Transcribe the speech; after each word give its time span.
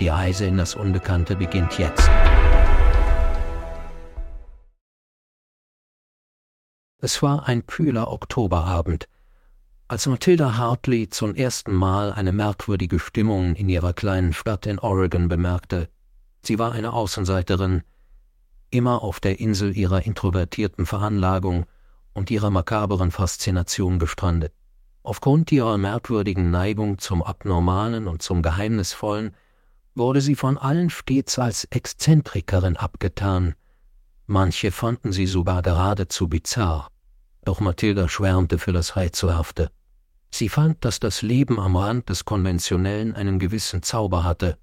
Die 0.00 0.08
Reise 0.08 0.46
in 0.46 0.56
das 0.56 0.76
Unbekannte 0.76 1.34
beginnt 1.34 1.76
jetzt. 1.76 2.08
Es 7.00 7.20
war 7.20 7.48
ein 7.48 7.66
kühler 7.66 8.12
Oktoberabend, 8.12 9.08
als 9.88 10.06
Matilda 10.06 10.56
Hartley 10.56 11.08
zum 11.08 11.34
ersten 11.34 11.72
Mal 11.72 12.12
eine 12.12 12.32
merkwürdige 12.32 13.00
Stimmung 13.00 13.56
in 13.56 13.68
ihrer 13.68 13.92
kleinen 13.92 14.32
Stadt 14.32 14.66
in 14.66 14.78
Oregon 14.78 15.28
bemerkte. 15.28 15.88
Sie 16.42 16.58
war 16.60 16.72
eine 16.72 16.92
Außenseiterin, 16.92 17.82
immer 18.70 19.02
auf 19.02 19.18
der 19.18 19.40
Insel 19.40 19.76
ihrer 19.76 20.04
introvertierten 20.04 20.86
Veranlagung 20.86 21.66
und 22.12 22.30
ihrer 22.30 22.50
makaberen 22.50 23.10
Faszination 23.10 23.98
gestrandet. 23.98 24.52
Aufgrund 25.02 25.50
ihrer 25.50 25.78
merkwürdigen 25.78 26.50
Neigung 26.50 26.98
zum 26.98 27.22
Abnormalen 27.22 28.06
und 28.06 28.22
zum 28.22 28.42
Geheimnisvollen 28.42 29.34
wurde 29.98 30.20
sie 30.20 30.34
von 30.34 30.56
allen 30.56 30.90
stets 30.90 31.38
als 31.38 31.64
Exzentrikerin 31.64 32.76
abgetan. 32.76 33.54
Manche 34.26 34.72
fanden 34.72 35.12
sie 35.12 35.26
sogar 35.26 35.62
geradezu 35.62 36.28
bizarr. 36.28 36.88
Doch 37.44 37.60
Mathilda 37.60 38.08
schwärmte 38.08 38.58
für 38.58 38.72
das 38.72 38.96
Rätselhafte. 38.96 39.70
Sie 40.30 40.48
fand, 40.48 40.84
dass 40.84 41.00
das 41.00 41.22
Leben 41.22 41.58
am 41.58 41.76
Rand 41.76 42.08
des 42.08 42.24
Konventionellen 42.24 43.14
einen 43.14 43.38
gewissen 43.38 43.82
Zauber 43.82 44.24
hatte. 44.24 44.58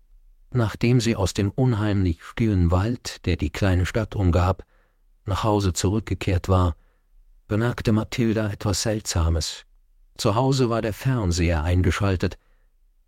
Nachdem 0.51 0.99
sie 1.01 1.15
aus 1.15 1.33
dem 1.33 1.51
unheimlich 1.51 2.23
stillen 2.23 2.71
Wald, 2.71 3.25
der 3.25 3.35
die 3.35 3.49
kleine 3.49 3.85
Stadt 3.85 4.15
umgab, 4.15 4.63
nach 5.25 5.43
Hause 5.43 5.73
zurückgekehrt 5.73 6.49
war, 6.49 6.75
bemerkte 7.47 7.91
Mathilda 7.91 8.51
etwas 8.51 8.83
Seltsames. 8.83 9.65
Zu 10.17 10.35
Hause 10.35 10.69
war 10.69 10.81
der 10.81 10.93
Fernseher 10.93 11.63
eingeschaltet, 11.63 12.37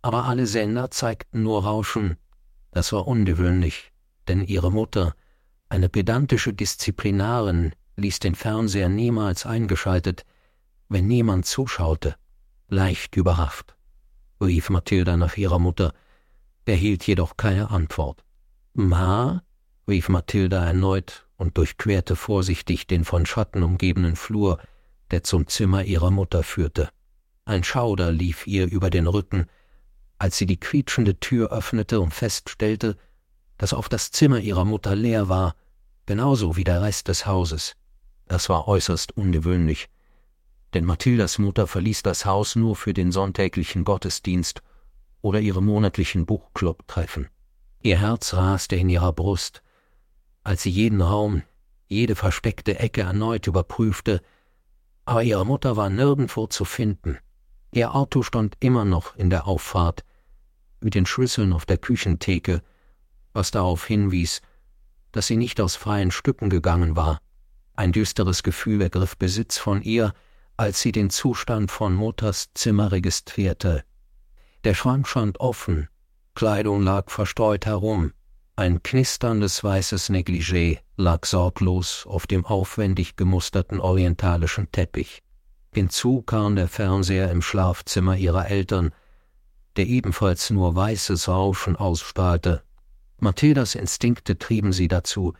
aber 0.02 0.24
alle 0.24 0.46
Sender 0.46 0.90
zeigten 0.90 1.42
nur 1.42 1.64
Rauschen. 1.64 2.16
Das 2.70 2.92
war 2.92 3.06
ungewöhnlich, 3.06 3.92
denn 4.28 4.42
ihre 4.42 4.70
Mutter, 4.70 5.14
eine 5.68 5.88
pedantische 5.88 6.52
Disziplinarin, 6.52 7.72
ließ 7.96 8.20
den 8.20 8.34
Fernseher 8.34 8.88
niemals 8.88 9.44
eingeschaltet, 9.44 10.24
wenn 10.88 11.06
niemand 11.06 11.46
zuschaute. 11.46 12.16
Leicht 12.68 13.16
überrascht, 13.16 13.74
rief 14.40 14.70
Mathilda 14.70 15.16
nach 15.16 15.36
ihrer 15.36 15.58
Mutter, 15.58 15.92
erhielt 16.64 17.06
jedoch 17.06 17.36
keine 17.36 17.70
Antwort. 17.70 18.24
Ma? 18.74 19.42
rief 19.88 20.08
Mathilda 20.08 20.64
erneut 20.64 21.26
und 21.36 21.56
durchquerte 21.56 22.14
vorsichtig 22.14 22.86
den 22.86 23.04
von 23.04 23.26
Schatten 23.26 23.62
umgebenen 23.62 24.16
Flur, 24.16 24.58
der 25.10 25.22
zum 25.22 25.46
Zimmer 25.46 25.84
ihrer 25.84 26.10
Mutter 26.10 26.42
führte. 26.42 26.90
Ein 27.46 27.64
Schauder 27.64 28.12
lief 28.12 28.46
ihr 28.46 28.70
über 28.70 28.90
den 28.90 29.06
Rücken, 29.06 29.46
als 30.18 30.36
sie 30.36 30.46
die 30.46 30.58
quietschende 30.58 31.18
Tür 31.20 31.52
öffnete 31.52 32.00
und 32.00 32.12
feststellte, 32.12 32.96
dass 33.56 33.72
auf 33.72 33.88
das 33.88 34.10
Zimmer 34.10 34.38
ihrer 34.38 34.64
Mutter 34.64 34.94
leer 34.94 35.28
war, 35.28 35.54
genauso 36.06 36.56
wie 36.56 36.64
der 36.64 36.82
Rest 36.82 37.08
des 37.08 37.26
Hauses. 37.26 37.74
Das 38.26 38.48
war 38.48 38.68
äußerst 38.68 39.16
ungewöhnlich, 39.16 39.88
denn 40.74 40.84
Mathildas 40.84 41.38
Mutter 41.38 41.66
verließ 41.66 42.02
das 42.02 42.24
Haus 42.24 42.56
nur 42.56 42.76
für 42.76 42.94
den 42.94 43.12
sonntäglichen 43.12 43.84
Gottesdienst 43.84 44.62
oder 45.22 45.40
ihre 45.40 45.62
monatlichen 45.62 46.26
Buchclub-Treffen. 46.26 47.28
Ihr 47.80 48.00
Herz 48.00 48.34
raste 48.34 48.76
in 48.76 48.88
ihrer 48.88 49.12
Brust, 49.12 49.62
als 50.42 50.62
sie 50.62 50.70
jeden 50.70 51.00
Raum, 51.00 51.42
jede 51.86 52.16
versteckte 52.16 52.78
Ecke 52.78 53.02
erneut 53.02 53.46
überprüfte, 53.46 54.20
aber 55.04 55.22
ihre 55.22 55.46
Mutter 55.46 55.76
war 55.76 55.88
nirgendwo 55.88 56.46
zu 56.46 56.64
finden. 56.64 57.18
Ihr 57.72 57.94
Auto 57.94 58.22
stand 58.22 58.56
immer 58.60 58.84
noch 58.84 59.16
in 59.16 59.30
der 59.30 59.46
Auffahrt, 59.46 60.04
mit 60.80 60.94
den 60.94 61.06
Schlüsseln 61.06 61.52
auf 61.52 61.66
der 61.66 61.78
Küchentheke, 61.78 62.62
was 63.32 63.50
darauf 63.50 63.86
hinwies, 63.86 64.40
dass 65.12 65.26
sie 65.26 65.36
nicht 65.36 65.60
aus 65.60 65.76
freien 65.76 66.10
Stücken 66.10 66.50
gegangen 66.50 66.96
war. 66.96 67.20
Ein 67.74 67.92
düsteres 67.92 68.42
Gefühl 68.42 68.82
ergriff 68.82 69.16
Besitz 69.16 69.58
von 69.58 69.82
ihr, 69.82 70.12
als 70.56 70.80
sie 70.80 70.92
den 70.92 71.10
Zustand 71.10 71.70
von 71.70 71.94
Mutters 71.94 72.48
Zimmer 72.54 72.90
registrierte. 72.92 73.84
Der 74.64 74.74
Schrank 74.74 75.06
stand 75.06 75.40
offen, 75.40 75.88
Kleidung 76.34 76.82
lag 76.82 77.10
verstreut 77.10 77.66
herum, 77.66 78.12
ein 78.58 78.82
knisterndes 78.82 79.62
weißes 79.62 80.10
Negligé 80.10 80.80
lag 80.96 81.24
sorglos 81.24 82.04
auf 82.08 82.26
dem 82.26 82.44
aufwendig 82.44 83.14
gemusterten 83.14 83.78
orientalischen 83.78 84.72
Teppich. 84.72 85.22
Hinzu 85.72 86.22
kam 86.22 86.56
der 86.56 86.66
Fernseher 86.66 87.30
im 87.30 87.40
Schlafzimmer 87.40 88.16
ihrer 88.16 88.48
Eltern, 88.48 88.92
der 89.78 89.86
ebenfalls 89.86 90.50
nur 90.50 90.74
weißes 90.74 91.28
Rauschen 91.28 91.76
ausstrahlte. 91.76 92.62
Mathildas 93.20 93.74
Instinkte 93.74 94.38
trieben 94.38 94.72
sie 94.72 94.88
dazu, 94.88 95.34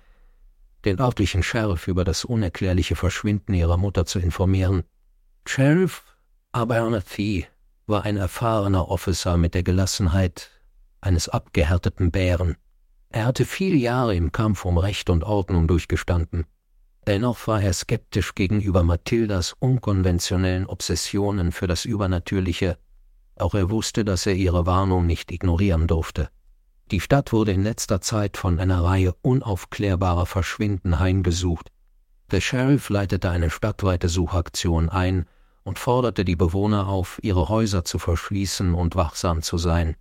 den 0.84 1.00
örtlichen 1.00 1.42
Sheriff 1.42 1.88
über 1.88 2.04
das 2.04 2.24
unerklärliche 2.24 2.96
Verschwinden 2.96 3.52
ihrer 3.52 3.76
Mutter 3.76 4.06
zu 4.06 4.20
informieren. 4.20 4.84
Sheriff 5.44 6.04
Abernathy 6.52 7.46
war 7.86 8.04
ein 8.04 8.16
erfahrener 8.16 8.88
Officer 8.88 9.36
mit 9.36 9.54
der 9.54 9.64
Gelassenheit 9.64 10.50
eines 11.00 11.28
abgehärteten 11.28 12.10
Bären. 12.10 12.56
Er 13.10 13.26
hatte 13.26 13.44
viele 13.44 13.76
Jahre 13.76 14.14
im 14.14 14.30
Kampf 14.30 14.64
um 14.64 14.78
Recht 14.78 15.10
und 15.10 15.24
Ordnung 15.24 15.66
durchgestanden. 15.66 16.44
Dennoch 17.06 17.46
war 17.46 17.62
er 17.62 17.72
skeptisch 17.72 18.34
gegenüber 18.34 18.82
Mathildas 18.82 19.54
unkonventionellen 19.58 20.66
Obsessionen 20.66 21.50
für 21.52 21.66
das 21.66 21.86
Übernatürliche. 21.86 22.78
Auch 23.38 23.54
er 23.54 23.70
wusste, 23.70 24.04
dass 24.04 24.26
er 24.26 24.34
ihre 24.34 24.66
Warnung 24.66 25.06
nicht 25.06 25.30
ignorieren 25.30 25.86
durfte. 25.86 26.28
Die 26.90 27.00
Stadt 27.00 27.32
wurde 27.32 27.52
in 27.52 27.62
letzter 27.62 28.00
Zeit 28.00 28.36
von 28.36 28.58
einer 28.58 28.82
Reihe 28.82 29.14
unaufklärbarer 29.22 30.26
Verschwinden 30.26 30.98
heimgesucht. 30.98 31.70
Der 32.30 32.40
Sheriff 32.40 32.88
leitete 32.88 33.30
eine 33.30 33.50
stadtweite 33.50 34.08
Suchaktion 34.08 34.88
ein 34.88 35.26
und 35.64 35.78
forderte 35.78 36.24
die 36.24 36.36
Bewohner 36.36 36.88
auf, 36.88 37.18
ihre 37.22 37.48
Häuser 37.48 37.84
zu 37.84 37.98
verschließen 37.98 38.74
und 38.74 38.96
wachsam 38.96 39.42
zu 39.42 39.58
sein. 39.58 39.96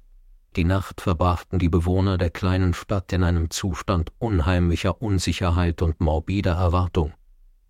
Die 0.55 0.63
Nacht 0.63 1.01
verbrachten 1.01 1.59
die 1.59 1.69
Bewohner 1.69 2.17
der 2.17 2.29
kleinen 2.29 2.73
Stadt 2.73 3.13
in 3.13 3.23
einem 3.23 3.49
Zustand 3.49 4.11
unheimlicher 4.17 5.01
Unsicherheit 5.01 5.81
und 5.81 5.99
morbider 5.99 6.53
Erwartung. 6.53 7.13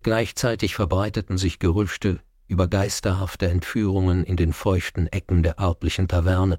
Gleichzeitig 0.02 0.74
verbreiteten 0.76 1.38
sich 1.38 1.58
Gerüchte 1.58 2.20
über 2.48 2.66
geisterhafte 2.66 3.48
Entführungen 3.48 4.24
in 4.24 4.36
den 4.36 4.52
feuchten 4.52 5.06
Ecken 5.06 5.42
der 5.42 5.60
örtlichen 5.60 6.08
Taverne. 6.08 6.58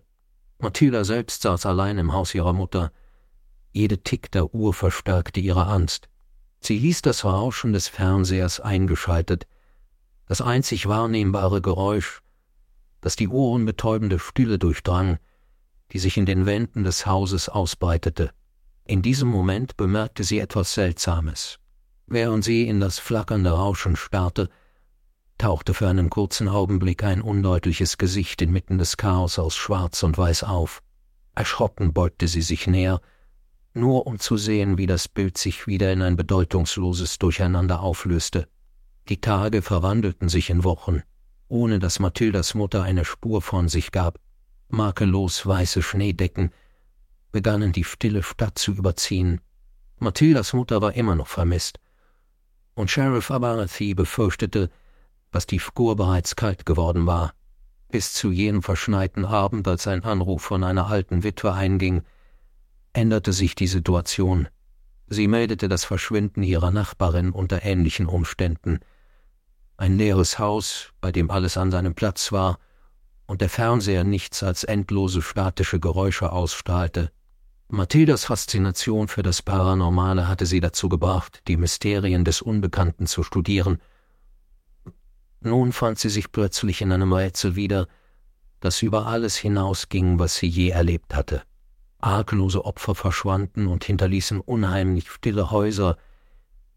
Mathilda 0.60 1.04
selbst 1.04 1.42
saß 1.42 1.66
allein 1.66 1.98
im 1.98 2.14
Haus 2.14 2.34
ihrer 2.36 2.54
Mutter. 2.54 2.92
Jede 3.72 4.04
Tick 4.04 4.32
der 4.32 4.54
Uhr 4.54 4.74
verstärkte 4.74 5.40
ihre 5.40 5.66
Angst. 5.66 6.08
Sie 6.62 6.78
ließ 6.78 7.02
das 7.02 7.26
Rauschen 7.26 7.74
des 7.74 7.88
Fernsehers 7.88 8.60
eingeschaltet, 8.60 9.48
das 10.28 10.42
einzig 10.42 10.88
wahrnehmbare 10.88 11.62
Geräusch, 11.62 12.22
das 13.02 13.16
die 13.16 13.28
ohrenbetäubende 13.28 14.20
Stille 14.20 14.60
durchdrang, 14.60 15.18
die 15.92 16.00
sich 16.00 16.18
in 16.18 16.26
den 16.26 16.46
Wänden 16.46 16.84
des 16.84 17.06
Hauses 17.06 17.50
ausbreitete. 17.50 18.32
In 18.86 19.02
diesem 19.02 19.30
Moment 19.30 19.78
bemerkte 19.78 20.24
sie 20.24 20.40
etwas 20.40 20.74
Seltsames. 20.74 21.60
Während 22.06 22.44
sie 22.44 22.68
in 22.68 22.80
das 22.80 23.00
flackernde 23.00 23.52
Rauschen 23.52 23.96
starrte, 23.96 24.50
tauchte 25.40 25.74
für 25.74 25.88
einen 25.88 26.12
kurzen 26.12 26.48
Augenblick 26.48 27.04
ein 27.04 27.22
undeutliches 27.22 27.98
Gesicht 27.98 28.42
inmitten 28.44 28.78
des 28.78 28.98
Chaos 28.98 29.40
aus 29.40 29.56
Schwarz 29.56 30.04
und 30.04 30.18
Weiß 30.18 30.44
auf. 30.44 30.84
Erschrocken 31.34 31.94
beugte 31.94 32.28
sie 32.28 32.42
sich 32.42 32.68
näher, 32.68 33.02
nur 33.74 34.06
um 34.06 34.20
zu 34.20 34.38
sehen, 34.38 34.78
wie 34.78 34.86
das 34.86 35.08
Bild 35.08 35.38
sich 35.38 35.66
wieder 35.66 35.92
in 35.94 36.02
ein 36.02 36.18
bedeutungsloses 36.18 37.18
Durcheinander 37.18 37.80
auflöste. 37.80 38.48
Die 39.08 39.22
Tage 39.22 39.62
verwandelten 39.62 40.28
sich 40.30 40.50
in 40.50 40.64
Wochen, 40.64 41.02
ohne 41.48 41.80
dass 41.80 42.00
Mathildas 42.00 42.54
Mutter 42.54 42.84
eine 42.84 43.06
Spur 43.06 43.42
von 43.42 43.70
sich 43.70 43.92
gab. 43.92 44.20
Makellos 44.68 45.46
weiße 45.46 45.82
Schneedecken 45.82 46.52
begannen 47.32 47.72
die 47.72 47.86
stille 47.86 48.24
Stadt 48.24 48.60
zu 48.60 48.74
überziehen. 48.74 49.40
Mathildas 50.00 50.54
Mutter 50.54 50.82
war 50.82 50.94
immer 50.94 51.16
noch 51.16 51.28
vermisst. 51.28 51.80
Und 52.76 52.92
Sheriff 52.92 53.32
Abarathi 53.32 53.94
befürchtete, 53.94 54.70
dass 55.32 55.46
die 55.46 55.60
Spur 55.60 55.96
bereits 55.96 56.36
kalt 56.36 56.66
geworden 56.66 57.06
war. 57.06 57.34
Bis 57.90 58.14
zu 58.14 58.32
jenem 58.32 58.62
verschneiten 58.62 59.26
Abend, 59.26 59.68
als 59.68 59.88
ein 59.88 60.04
Anruf 60.04 60.44
von 60.44 60.64
einer 60.64 60.88
alten 60.88 61.24
Witwe 61.24 61.54
einging, 61.54 62.04
änderte 62.94 63.34
sich 63.34 63.56
die 63.56 63.68
Situation. 63.68 64.48
Sie 65.08 65.28
meldete 65.28 65.68
das 65.68 65.86
Verschwinden 65.86 66.44
ihrer 66.44 66.72
Nachbarin 66.72 67.32
unter 67.32 67.64
ähnlichen 67.64 68.06
Umständen. 68.06 68.80
Ein 69.78 69.98
leeres 69.98 70.38
Haus, 70.38 70.92
bei 71.02 71.12
dem 71.12 71.32
alles 71.32 71.58
an 71.58 71.72
seinem 71.72 71.96
Platz 71.96 72.32
war 72.32 72.60
und 73.26 73.42
der 73.42 73.50
Fernseher 73.50 74.04
nichts 74.04 74.44
als 74.44 74.64
endlose 74.64 75.22
statische 75.22 75.80
Geräusche 75.80 76.32
ausstrahlte. 76.32 77.12
Mathildas 77.70 78.26
Faszination 78.26 79.08
für 79.08 79.22
das 79.22 79.44
Paranormale 79.44 80.28
hatte 80.28 80.48
sie 80.48 80.60
dazu 80.60 80.90
gebracht, 80.90 81.44
die 81.48 81.56
Mysterien 81.56 82.26
des 82.26 82.42
Unbekannten 82.42 83.06
zu 83.06 83.22
studieren. 83.22 83.80
Nun 85.42 85.72
fand 85.72 86.00
sie 86.00 86.10
sich 86.10 86.32
plötzlich 86.32 86.82
in 86.82 86.92
einem 86.92 87.14
Rätsel 87.14 87.56
wieder, 87.56 87.88
das 88.60 88.82
über 88.82 89.08
alles 89.08 89.38
hinausging, 89.38 90.20
was 90.20 90.36
sie 90.36 90.48
je 90.48 90.70
erlebt 90.70 91.16
hatte. 91.16 91.44
Arglose 92.00 92.66
Opfer 92.66 92.96
verschwanden 92.96 93.68
und 93.68 93.84
hinterließen 93.84 94.40
unheimlich 94.42 95.10
stille 95.10 95.52
Häuser, 95.52 95.98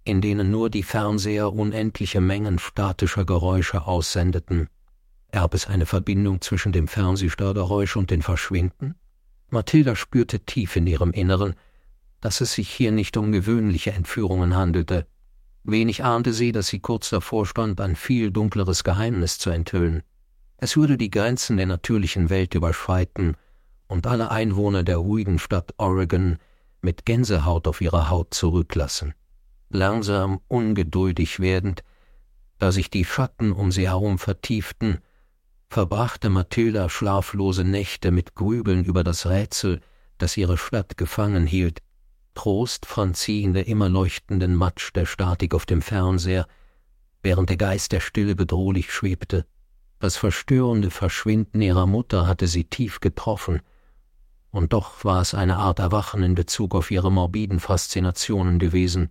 in 0.05 0.21
denen 0.21 0.51
nur 0.51 0.71
die 0.71 0.83
Fernseher 0.83 1.53
unendliche 1.53 2.21
Mengen 2.21 2.59
statischer 2.59 3.25
Geräusche 3.25 3.87
aussendeten. 3.87 4.69
Erb 5.29 5.55
es 5.55 5.67
eine 5.67 5.87
Verbindung 5.87 6.41
zwischen 6.41 6.73
dem 6.73 6.89
Fernsehstörgeräusch 6.89 7.97
und 7.97 8.11
den 8.11 8.23
Verschwinden? 8.23 8.97
Mathilda 9.49 9.97
spürte 9.97 10.41
tief 10.41 10.77
in 10.77 10.87
ihrem 10.87 11.13
Inneren, 11.13 11.55
dass 12.21 12.41
es 12.41 12.53
sich 12.53 12.69
hier 12.69 12.93
nicht 12.93 13.17
um 13.17 13.33
gewöhnliche 13.33 13.93
Entführungen 13.93 14.57
handelte. 14.57 15.07
Wenig 15.65 16.03
ahnte 16.03 16.33
sie, 16.33 16.53
dass 16.53 16.69
sie 16.69 16.81
kurz 16.81 17.11
davor 17.11 17.47
stand, 17.47 17.81
ein 17.81 17.95
viel 17.97 18.31
dunkleres 18.31 18.83
Geheimnis 18.83 19.39
zu 19.39 19.51
enthüllen. 19.51 20.03
Es 20.57 20.77
würde 20.77 20.97
die 20.97 21.11
Grenzen 21.11 21.57
der 21.57 21.67
natürlichen 21.67 22.31
Welt 22.31 22.55
überschreiten 22.55 23.37
und 23.87 24.07
alle 24.07 24.31
Einwohner 24.31 24.83
der 24.83 24.97
ruhigen 24.97 25.39
Stadt 25.39 25.75
Oregon 25.77 26.39
mit 26.81 27.07
Gänsehaut 27.07 27.69
auf 27.69 27.81
ihrer 27.81 28.11
Haut 28.11 28.35
zurücklassen. 28.35 29.15
Langsam, 29.71 30.41
ungeduldig 30.49 31.41
werdend, 31.41 31.85
da 32.59 32.73
sich 32.73 32.91
die 32.91 33.05
Schatten 33.05 33.53
um 33.53 33.73
sie 33.73 33.89
herum 33.89 34.19
vertieften, 34.19 34.99
verbrachte 35.69 36.29
Mathilda 36.29 36.89
schlaflose 36.89 37.65
Nächte 37.65 38.11
mit 38.11 38.35
Grübeln 38.35 38.85
über 38.85 39.05
das 39.05 39.27
Rätsel, 39.27 39.81
das 40.19 40.37
ihre 40.37 40.59
Stadt 40.59 40.97
gefangen 40.97 41.47
hielt. 41.47 41.81
Trost 42.35 42.87
fand 42.87 43.17
sie 43.17 43.43
in 43.43 43.53
der 43.53 43.67
immer 43.67 43.89
leuchtenden 43.89 44.55
Matsch 44.55 44.93
der 44.95 45.07
Statik 45.07 45.55
auf 45.55 45.67
dem 45.67 45.83
Fernseher, 45.83 46.47
während 47.23 47.51
der 47.51 47.57
Geist 47.57 47.93
der 47.93 48.01
Stille 48.01 48.35
bedrohlich 48.35 48.93
schwebte. 48.93 49.47
Das 49.99 50.17
verstörende 50.17 50.91
Verschwinden 50.91 51.63
ihrer 51.63 51.87
Mutter 51.87 52.27
hatte 52.27 52.47
sie 52.47 52.65
tief 52.65 53.01
getroffen, 53.01 53.61
und 54.51 54.75
doch 54.75 55.05
war 55.05 55.23
es 55.23 55.33
eine 55.35 55.57
Art 55.57 55.79
Erwachen 55.79 56.23
in 56.23 56.35
Bezug 56.35 56.75
auf 56.75 56.91
ihre 56.91 57.11
morbiden 57.11 57.59
Faszinationen 57.59 58.59
gewesen. 58.59 59.11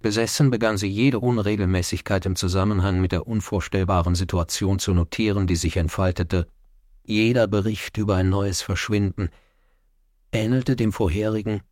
Besessen 0.00 0.50
begann 0.50 0.78
sie 0.78 0.86
jede 0.86 1.18
Unregelmäßigkeit 1.18 2.24
im 2.24 2.36
Zusammenhang 2.36 3.00
mit 3.00 3.12
der 3.12 3.26
unvorstellbaren 3.26 4.14
Situation 4.14 4.78
zu 4.78 4.94
notieren, 4.94 5.46
die 5.46 5.56
sich 5.56 5.76
entfaltete. 5.76 6.46
Jeder 7.04 7.48
Bericht 7.48 7.98
über 7.98 8.16
ein 8.16 8.30
neues 8.30 8.62
Verschwinden 8.62 9.28
ähnelte 10.32 10.76
dem 10.76 10.92
vorherigen. 10.92 11.62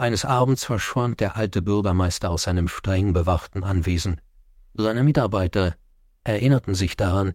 Eines 0.00 0.24
Abends 0.24 0.64
verschwand 0.64 1.20
der 1.20 1.36
alte 1.36 1.60
Bürgermeister 1.60 2.30
aus 2.30 2.44
seinem 2.44 2.68
streng 2.68 3.12
bewachten 3.12 3.62
Anwesen. 3.62 4.18
Seine 4.72 5.02
Mitarbeiter 5.02 5.76
erinnerten 6.24 6.74
sich 6.74 6.96
daran, 6.96 7.34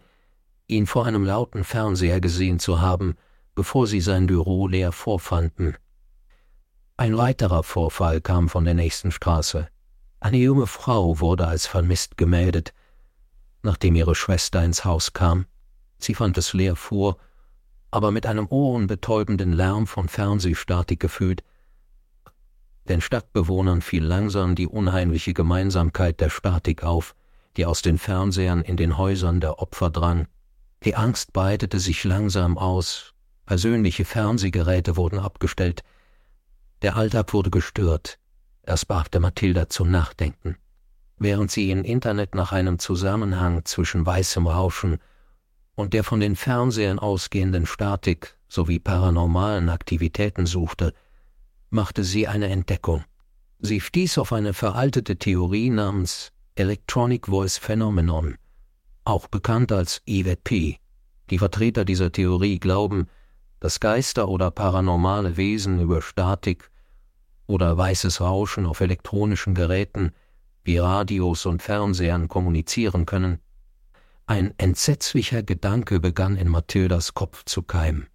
ihn 0.66 0.88
vor 0.88 1.06
einem 1.06 1.24
lauten 1.24 1.64
Fernseher 1.64 2.20
gesehen 2.20 2.58
zu 2.58 2.82
haben, 2.82 3.18
bevor 3.54 3.86
sie 3.86 4.02
sein 4.02 4.26
Büro 4.26 4.68
leer 4.68 4.92
vorfanden. 4.92 5.76
Ein 6.98 7.16
weiterer 7.20 7.62
Vorfall 7.62 8.20
kam 8.20 8.50
von 8.50 8.66
der 8.66 8.74
nächsten 8.74 9.12
Straße. 9.12 9.68
Eine 10.20 10.38
junge 10.38 10.66
Frau 10.66 11.20
wurde 11.20 11.46
als 11.46 11.68
vermisst 11.68 12.18
gemeldet, 12.18 12.74
nachdem 13.62 13.94
ihre 13.94 14.16
Schwester 14.16 14.64
ins 14.64 14.84
Haus 14.84 15.14
kam. 15.14 15.46
Sie 16.00 16.16
fand 16.16 16.36
es 16.40 16.54
leer 16.54 16.76
vor, 16.76 17.18
aber 17.92 18.10
mit 18.10 18.26
einem 18.26 18.48
ohrenbetäubenden 18.50 19.54
Lärm 19.54 19.86
von 19.86 20.10
Fernsehstatik 20.10 21.00
gefüllt. 21.00 21.44
Den 22.88 23.02
Stadtbewohnern 23.02 23.82
fiel 23.82 24.04
langsam 24.04 24.56
die 24.56 24.68
unheimliche 24.68 25.34
Gemeinsamkeit 25.34 26.20
der 26.20 26.30
Statik 26.30 26.84
auf, 26.84 27.16
die 27.58 27.66
aus 27.66 27.82
den 27.82 27.98
Fernsehern 27.98 28.62
in 28.62 28.78
den 28.78 28.98
Häusern 28.98 29.40
der 29.42 29.60
Opfer 29.60 29.90
drang. 29.90 30.28
Die 30.84 30.96
Angst 30.96 31.34
breitete 31.34 31.80
sich 31.80 32.04
langsam 32.04 32.58
aus, 32.58 33.16
Persönliche 33.46 34.06
Fernsehgeräte 34.06 34.98
wurden 34.98 35.20
abgestellt. 35.20 35.84
Der 36.82 36.96
Alltag 36.96 37.32
wurde 37.34 37.52
gestört. 37.52 38.18
Es 38.64 38.86
brachte 38.86 39.20
Mathilda 39.20 39.70
zum 39.70 39.92
Nachdenken. 39.92 40.58
Während 41.18 41.52
sie 41.52 41.70
im 41.70 41.84
Internet 41.84 42.34
nach 42.34 42.52
einem 42.52 42.80
Zusammenhang 42.80 43.64
zwischen 43.64 44.04
weißem 44.04 44.48
Rauschen 44.48 44.98
und 45.76 45.94
der 45.94 46.04
von 46.04 46.20
den 46.20 46.36
Fernsehern 46.36 46.98
ausgehenden 46.98 47.68
Statik 47.68 48.36
sowie 48.48 48.80
paranormalen 48.80 49.70
Aktivitäten 49.70 50.48
suchte, 50.48 50.94
machte 51.76 52.04
sie 52.04 52.28
eine 52.28 52.48
Entdeckung. 52.48 53.04
Sie 53.60 53.80
stieß 53.80 54.18
auf 54.18 54.34
eine 54.34 54.54
veraltete 54.54 55.18
Theorie 55.18 55.70
namens 55.70 56.32
Electronic 56.56 57.28
Voice 57.28 57.58
Phenomenon, 57.58 58.38
auch 59.04 59.28
bekannt 59.28 59.72
als 59.72 60.02
EVP. 60.08 60.80
Die 61.30 61.38
Vertreter 61.38 61.86
dieser 61.86 62.12
Theorie 62.12 62.60
glauben, 62.60 63.08
dass 63.60 63.80
Geister 63.80 64.30
oder 64.30 64.52
paranormale 64.52 65.38
Wesen 65.38 65.82
über 65.82 66.02
Statik 66.02 66.72
oder 67.46 67.78
weißes 67.78 68.22
Rauschen 68.22 68.66
auf 68.66 68.82
elektronischen 68.82 69.54
Geräten 69.54 70.12
wie 70.64 70.78
Radios 70.78 71.46
und 71.46 71.62
Fernsehern 71.62 72.28
kommunizieren 72.28 73.06
können. 73.06 73.40
Ein 74.26 74.54
entsetzlicher 74.58 75.44
Gedanke 75.44 76.00
begann 76.00 76.38
in 76.38 76.48
Mathildas 76.48 77.14
Kopf 77.14 77.44
zu 77.46 77.62
keimen. 77.62 78.08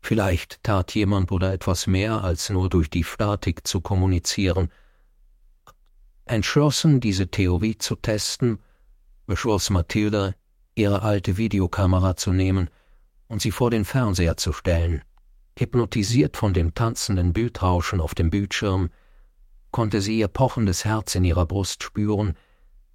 Vielleicht 0.00 0.62
tat 0.62 0.94
jemand 0.94 1.30
oder 1.30 1.52
etwas 1.52 1.86
mehr, 1.86 2.24
als 2.24 2.50
nur 2.50 2.68
durch 2.68 2.90
die 2.90 3.04
Statik 3.04 3.66
zu 3.66 3.80
kommunizieren. 3.80 4.70
Entschlossen, 6.24 7.00
diese 7.00 7.28
Theorie 7.28 7.76
zu 7.76 7.96
testen, 7.96 8.58
beschloss 9.26 9.70
Mathilda, 9.70 10.34
ihre 10.74 11.02
alte 11.02 11.36
Videokamera 11.36 12.16
zu 12.16 12.32
nehmen 12.32 12.70
und 13.28 13.42
sie 13.42 13.50
vor 13.50 13.70
den 13.70 13.84
Fernseher 13.84 14.36
zu 14.36 14.52
stellen. 14.52 15.02
Hypnotisiert 15.58 16.36
von 16.36 16.54
dem 16.54 16.74
tanzenden 16.74 17.32
Bildrauschen 17.32 18.00
auf 18.00 18.14
dem 18.14 18.30
Bildschirm, 18.30 18.90
konnte 19.70 20.00
sie 20.00 20.18
ihr 20.18 20.28
pochendes 20.28 20.84
Herz 20.84 21.14
in 21.14 21.24
ihrer 21.24 21.46
Brust 21.46 21.82
spüren, 21.82 22.36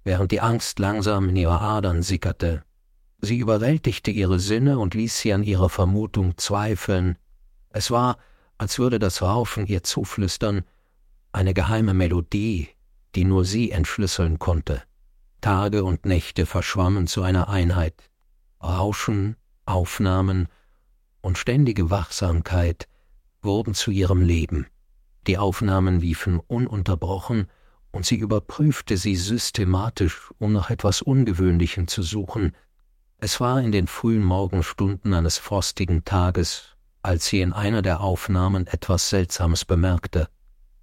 während 0.04 0.32
die 0.32 0.40
Angst 0.40 0.78
langsam 0.78 1.28
in 1.28 1.36
ihre 1.36 1.60
Adern 1.60 2.02
sickerte. 2.02 2.64
Sie 3.20 3.38
überwältigte 3.38 4.10
ihre 4.10 4.38
Sinne 4.38 4.78
und 4.78 4.94
ließ 4.94 5.18
sie 5.18 5.32
an 5.32 5.42
ihrer 5.42 5.68
Vermutung 5.68 6.36
zweifeln. 6.36 7.18
Es 7.70 7.90
war, 7.90 8.18
als 8.58 8.78
würde 8.78 8.98
das 8.98 9.22
Raufen 9.22 9.66
ihr 9.66 9.82
zuflüstern, 9.82 10.62
eine 11.32 11.54
geheime 11.54 11.94
Melodie, 11.94 12.68
die 13.14 13.24
nur 13.24 13.44
sie 13.44 13.70
entschlüsseln 13.70 14.38
konnte. 14.38 14.82
Tage 15.40 15.84
und 15.84 16.06
Nächte 16.06 16.46
verschwammen 16.46 17.06
zu 17.06 17.22
einer 17.22 17.48
Einheit. 17.48 18.10
Rauschen, 18.62 19.36
Aufnahmen 19.64 20.48
und 21.20 21.38
ständige 21.38 21.90
Wachsamkeit 21.90 22.88
wurden 23.42 23.74
zu 23.74 23.90
ihrem 23.90 24.22
Leben. 24.22 24.66
Die 25.26 25.38
Aufnahmen 25.38 26.00
liefen 26.00 26.40
ununterbrochen, 26.40 27.48
und 27.90 28.04
sie 28.04 28.16
überprüfte 28.16 28.96
sie 28.96 29.16
systematisch, 29.16 30.30
um 30.38 30.52
nach 30.52 30.68
etwas 30.70 31.00
Ungewöhnlichem 31.00 31.88
zu 31.88 32.02
suchen. 32.02 32.52
Es 33.18 33.40
war 33.40 33.60
in 33.60 33.72
den 33.72 33.86
frühen 33.86 34.22
Morgenstunden 34.22 35.14
eines 35.14 35.38
frostigen 35.38 36.04
Tages, 36.04 36.76
als 37.02 37.26
sie 37.26 37.40
in 37.40 37.52
einer 37.52 37.80
der 37.80 38.00
Aufnahmen 38.00 38.66
etwas 38.66 39.08
Seltsames 39.08 39.64
bemerkte. 39.64 40.28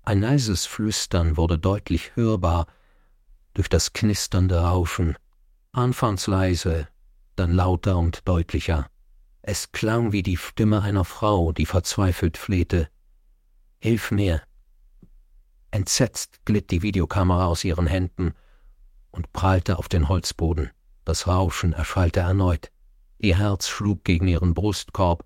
Ein 0.04 0.22
leises 0.22 0.66
Flüstern 0.66 1.38
wurde 1.38 1.60
deutlich 1.60 2.16
hörbar 2.16 2.66
durch 3.54 3.70
das 3.70 3.94
knisternde 3.94 4.60
Rauschen. 4.60 5.16
Anfangs 5.72 6.26
leise, 6.28 6.88
dann 7.36 7.54
lauter 7.54 7.98
und 7.98 8.28
deutlicher. 8.28 8.90
Es 9.44 9.72
klang 9.72 10.12
wie 10.12 10.24
die 10.24 10.38
Stimme 10.38 10.82
einer 10.82 11.06
Frau, 11.06 11.52
die 11.52 11.66
verzweifelt 11.66 12.38
flehte. 12.38 12.90
Hilf 13.80 14.12
mir. 14.12 14.42
Entsetzt 15.70 16.46
glitt 16.46 16.72
die 16.72 16.82
Videokamera 16.82 17.46
aus 17.46 17.64
ihren 17.64 17.88
Händen 17.88 18.34
und 19.12 19.32
prallte 19.34 19.78
auf 19.78 19.88
den 19.88 20.10
Holzboden. 20.10 20.72
Das 21.06 21.28
Rauschen 21.28 21.74
erschallte 21.74 22.22
erneut. 22.22 22.72
Ihr 23.18 23.38
Herz 23.38 23.68
schlug 23.68 24.04
gegen 24.04 24.28
ihren 24.28 24.54
Brustkorb, 24.54 25.26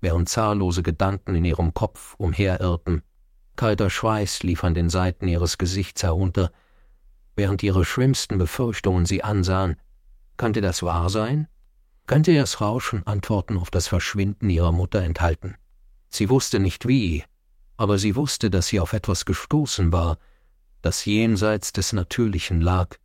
während 0.00 0.28
zahllose 0.28 0.82
Gedanken 0.82 1.34
in 1.34 1.44
ihrem 1.44 1.74
Kopf 1.74 2.14
umherirrten. 2.18 3.02
Kalter 3.56 3.90
Schweiß 3.90 4.42
lief 4.42 4.64
an 4.64 4.74
den 4.74 4.90
Seiten 4.90 5.28
ihres 5.28 5.58
Gesichts 5.58 6.02
herunter, 6.02 6.50
während 7.36 7.62
ihre 7.62 7.84
schlimmsten 7.84 8.38
Befürchtungen 8.38 9.06
sie 9.06 9.22
ansahen. 9.22 9.76
Könnte 10.36 10.60
das 10.60 10.82
wahr 10.82 11.10
sein? 11.10 11.48
Könnte 12.06 12.34
das 12.34 12.60
Rauschen 12.60 13.06
Antworten 13.06 13.56
auf 13.56 13.70
das 13.70 13.88
Verschwinden 13.88 14.50
ihrer 14.50 14.72
Mutter 14.72 15.00
enthalten? 15.02 15.56
Sie 16.08 16.28
wusste 16.28 16.60
nicht 16.60 16.86
wie, 16.86 17.24
aber 17.76 17.98
sie 17.98 18.14
wusste, 18.14 18.50
dass 18.50 18.66
sie 18.66 18.80
auf 18.80 18.92
etwas 18.92 19.24
gestoßen 19.24 19.92
war, 19.92 20.18
das 20.82 21.04
jenseits 21.04 21.72
des 21.72 21.92
Natürlichen 21.92 22.60
lag. 22.60 22.96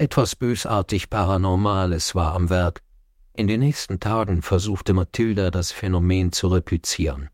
Etwas 0.00 0.36
bösartig 0.36 1.10
Paranormales 1.10 2.14
war 2.14 2.32
am 2.36 2.50
Werk. 2.50 2.82
In 3.32 3.48
den 3.48 3.58
nächsten 3.58 3.98
Tagen 3.98 4.42
versuchte 4.42 4.94
Mathilda, 4.94 5.50
das 5.50 5.72
Phänomen 5.72 6.30
zu 6.30 6.46
replizieren. 6.46 7.30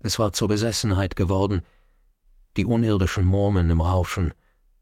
Es 0.00 0.18
war 0.18 0.34
zur 0.34 0.48
Besessenheit 0.48 1.16
geworden. 1.16 1.62
Die 2.58 2.66
unirdischen 2.66 3.24
Murmeln 3.24 3.70
im 3.70 3.80
Rauschen, 3.80 4.34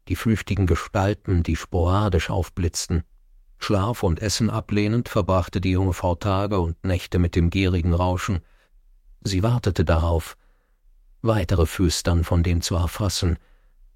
die 0.09 0.17
flüchtigen 0.17 0.67
Gestalten, 0.67 1.41
die 1.41 1.55
sporadisch 1.55 2.29
aufblitzten. 2.29 3.03
Schlaf 3.59 4.03
und 4.03 4.21
Essen 4.21 4.49
ablehnend 4.49 5.07
verbrachte 5.07 5.61
die 5.61 5.71
junge 5.71 5.93
Frau 5.93 6.15
Tage 6.15 6.59
und 6.59 6.83
Nächte 6.83 7.17
mit 7.17 7.37
dem 7.37 7.49
gierigen 7.49 7.93
Rauschen. 7.93 8.41
Sie 9.21 9.41
wartete 9.41 9.85
darauf, 9.85 10.35
weitere 11.21 11.65
Flüstern 11.65 12.25
von 12.25 12.43
dem 12.43 12.61
zu 12.61 12.75
erfassen, 12.75 13.39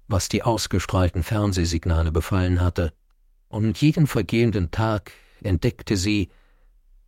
was 0.08 0.30
die 0.30 0.42
ausgestrahlten 0.42 1.22
Fernsehsignale 1.22 2.12
befallen 2.12 2.62
hatte, 2.62 2.94
und 3.56 3.80
jeden 3.80 4.06
vergehenden 4.06 4.70
Tag 4.70 5.12
entdeckte 5.42 5.96
sie, 5.96 6.28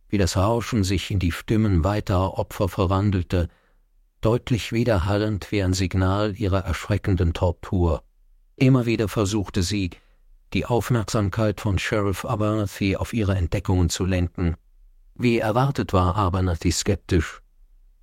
wie 0.09 0.17
das 0.17 0.35
Rauschen 0.35 0.83
sich 0.83 1.11
in 1.11 1.19
die 1.19 1.31
Stimmen 1.31 1.83
weiterer 1.83 2.39
Opfer 2.39 2.67
verwandelte, 2.67 3.49
deutlich 4.21 4.71
widerhallend 4.71 5.51
wie 5.51 5.61
ein 5.61 5.73
Signal 5.73 6.35
ihrer 6.35 6.61
erschreckenden 6.61 7.33
Tortur. 7.33 8.03
Immer 8.55 8.87
wieder 8.87 9.07
versuchte 9.07 9.61
sie, 9.61 9.91
die 10.53 10.65
Aufmerksamkeit 10.65 11.61
von 11.61 11.77
Sheriff 11.77 12.25
Abernathy 12.25 12.95
auf 12.95 13.13
ihre 13.13 13.35
Entdeckungen 13.35 13.89
zu 13.89 14.03
lenken. 14.05 14.55
Wie 15.13 15.37
erwartet 15.37 15.93
war 15.93 16.15
Abernathy 16.15 16.71
skeptisch 16.71 17.41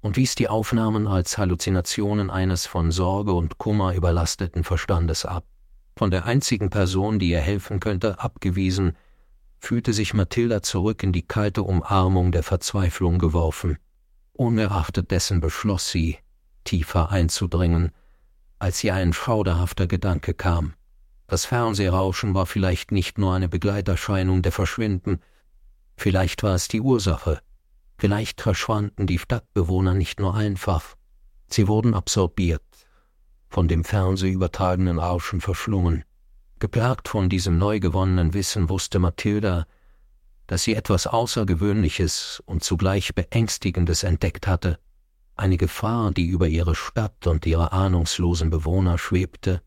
und 0.00 0.16
wies 0.16 0.36
die 0.36 0.48
Aufnahmen 0.48 1.08
als 1.08 1.36
Halluzinationen 1.36 2.30
eines 2.30 2.66
von 2.66 2.92
Sorge 2.92 3.32
und 3.32 3.58
Kummer 3.58 3.94
überlasteten 3.94 4.62
Verstandes 4.62 5.24
ab. 5.26 5.44
Von 5.98 6.10
der 6.10 6.26
einzigen 6.26 6.68
Person, 6.68 7.18
die 7.18 7.30
ihr 7.30 7.40
helfen 7.40 7.80
könnte, 7.80 8.20
abgewiesen, 8.20 8.96
fühlte 9.58 9.94
sich 9.94 10.12
Mathilda 10.12 10.62
zurück 10.62 11.02
in 11.02 11.12
die 11.12 11.26
kalte 11.26 11.62
Umarmung 11.62 12.32
der 12.32 12.42
Verzweiflung 12.42 13.18
geworfen. 13.18 13.78
Unerachtet 14.34 15.10
dessen 15.10 15.40
beschloss 15.40 15.90
sie, 15.90 16.18
tiefer 16.64 17.10
einzudringen, 17.10 17.92
als 18.58 18.84
ihr 18.84 18.94
ein 18.94 19.14
schauderhafter 19.14 19.86
Gedanke 19.86 20.34
kam. 20.34 20.74
Das 21.28 21.46
Fernsehrauschen 21.46 22.34
war 22.34 22.44
vielleicht 22.44 22.92
nicht 22.92 23.16
nur 23.16 23.34
eine 23.34 23.48
Begleiterscheinung 23.48 24.42
der 24.42 24.52
Verschwinden, 24.52 25.20
vielleicht 25.96 26.42
war 26.42 26.54
es 26.54 26.68
die 26.68 26.82
Ursache, 26.82 27.40
vielleicht 27.96 28.42
verschwanden 28.42 29.06
die 29.06 29.18
Stadtbewohner 29.18 29.94
nicht 29.94 30.20
nur 30.20 30.34
einfach, 30.34 30.94
sie 31.48 31.66
wurden 31.66 31.94
absorbiert, 31.94 32.62
von 33.56 33.68
dem 33.68 33.84
Fernseh 33.84 34.32
übertragenen 34.32 34.98
Rauschen 34.98 35.40
verschlungen. 35.40 36.04
Geplagt 36.58 37.08
von 37.08 37.30
diesem 37.30 37.56
neu 37.56 37.80
gewonnenen 37.80 38.34
Wissen 38.34 38.68
wusste 38.68 38.98
Mathilda, 38.98 39.66
dass 40.46 40.64
sie 40.64 40.74
etwas 40.74 41.06
Außergewöhnliches 41.06 42.42
und 42.44 42.62
zugleich 42.62 43.14
Beängstigendes 43.14 44.02
entdeckt 44.02 44.46
hatte, 44.46 44.78
eine 45.36 45.56
Gefahr, 45.56 46.12
die 46.12 46.26
über 46.26 46.48
ihre 46.48 46.74
Stadt 46.74 47.26
und 47.26 47.46
ihre 47.46 47.72
ahnungslosen 47.72 48.50
Bewohner 48.50 48.98
schwebte. 48.98 49.62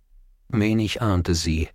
Wenig 0.49 1.01
ahnte 1.01 1.33
sie, 1.33 1.67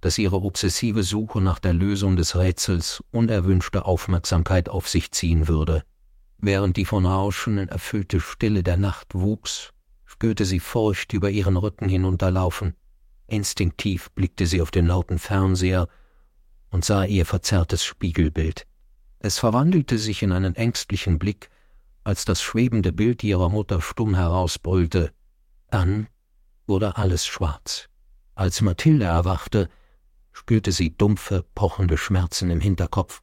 dass 0.00 0.16
ihre 0.16 0.36
obsessive 0.36 1.02
Suche 1.02 1.40
nach 1.40 1.58
der 1.58 1.72
Lösung 1.72 2.14
des 2.14 2.36
Rätsels 2.36 3.02
unerwünschte 3.10 3.84
Aufmerksamkeit 3.84 4.68
auf 4.68 4.88
sich 4.88 5.10
ziehen 5.10 5.48
würde. 5.48 5.82
Während 6.38 6.76
die 6.76 6.84
von 6.84 7.04
Rauschen 7.04 7.58
erfüllte 7.58 8.20
Stille 8.20 8.62
der 8.62 8.76
Nacht 8.76 9.08
wuchs, 9.16 9.72
spürte 10.18 10.44
sie 10.44 10.58
Furcht 10.58 11.12
über 11.12 11.30
ihren 11.30 11.56
Rücken 11.56 11.88
hinunterlaufen. 11.88 12.74
Instinktiv 13.28 14.10
blickte 14.16 14.46
sie 14.46 14.60
auf 14.60 14.72
den 14.72 14.88
lauten 14.88 15.20
Fernseher 15.20 15.86
und 16.70 16.84
sah 16.84 17.04
ihr 17.04 17.24
verzerrtes 17.24 17.84
Spiegelbild. 17.84 18.66
Es 19.20 19.38
verwandelte 19.38 19.96
sich 19.96 20.24
in 20.24 20.32
einen 20.32 20.56
ängstlichen 20.56 21.20
Blick, 21.20 21.50
als 22.02 22.24
das 22.24 22.42
schwebende 22.42 22.92
Bild 22.92 23.22
ihrer 23.22 23.48
Mutter 23.48 23.80
stumm 23.80 24.16
herausbrüllte. 24.16 25.12
Dann 25.70 26.08
wurde 26.66 26.96
alles 26.96 27.24
schwarz. 27.24 27.88
Als 28.34 28.60
Mathilde 28.60 29.04
erwachte, 29.04 29.68
spürte 30.32 30.72
sie 30.72 30.96
dumpfe, 30.96 31.44
pochende 31.54 31.96
Schmerzen 31.96 32.50
im 32.50 32.60
Hinterkopf. 32.60 33.22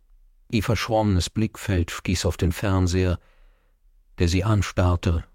Ihr 0.50 0.64
verschwommenes 0.64 1.30
Blickfeld 1.30 1.92
stieß 1.92 2.26
auf 2.26 2.38
den 2.38 2.54
Fernseher, 2.54 3.20
der 4.18 4.30
sie 4.30 4.46
anstarrte 4.46 5.26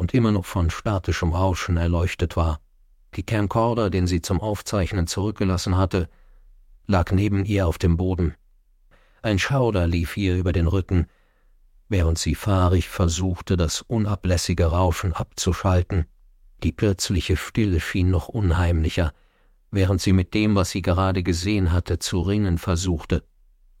und 0.00 0.14
immer 0.14 0.32
noch 0.32 0.46
von 0.46 0.70
statischem 0.70 1.34
Rauschen 1.34 1.76
erleuchtet 1.76 2.34
war. 2.34 2.58
Die 3.16 3.22
Camcorder, 3.22 3.90
den 3.90 4.06
sie 4.06 4.22
zum 4.22 4.40
Aufzeichnen 4.40 5.06
zurückgelassen 5.06 5.76
hatte, 5.76 6.08
lag 6.86 7.12
neben 7.12 7.44
ihr 7.44 7.66
auf 7.66 7.76
dem 7.76 7.98
Boden. 7.98 8.34
Ein 9.20 9.38
Schauder 9.38 9.86
lief 9.86 10.16
ihr 10.16 10.38
über 10.38 10.54
den 10.54 10.68
Rücken, 10.68 11.06
während 11.90 12.18
sie 12.18 12.34
fahrig 12.34 12.88
versuchte, 12.88 13.58
das 13.58 13.82
unablässige 13.82 14.64
Rauschen 14.64 15.12
abzuschalten. 15.12 16.06
Die 16.62 16.72
plötzliche 16.72 17.36
Stille 17.36 17.78
schien 17.78 18.10
noch 18.10 18.28
unheimlicher, 18.28 19.12
während 19.70 20.00
sie 20.00 20.14
mit 20.14 20.32
dem, 20.32 20.54
was 20.54 20.70
sie 20.70 20.80
gerade 20.80 21.22
gesehen 21.22 21.72
hatte, 21.72 21.98
zu 21.98 22.22
ringen 22.22 22.56
versuchte. 22.56 23.22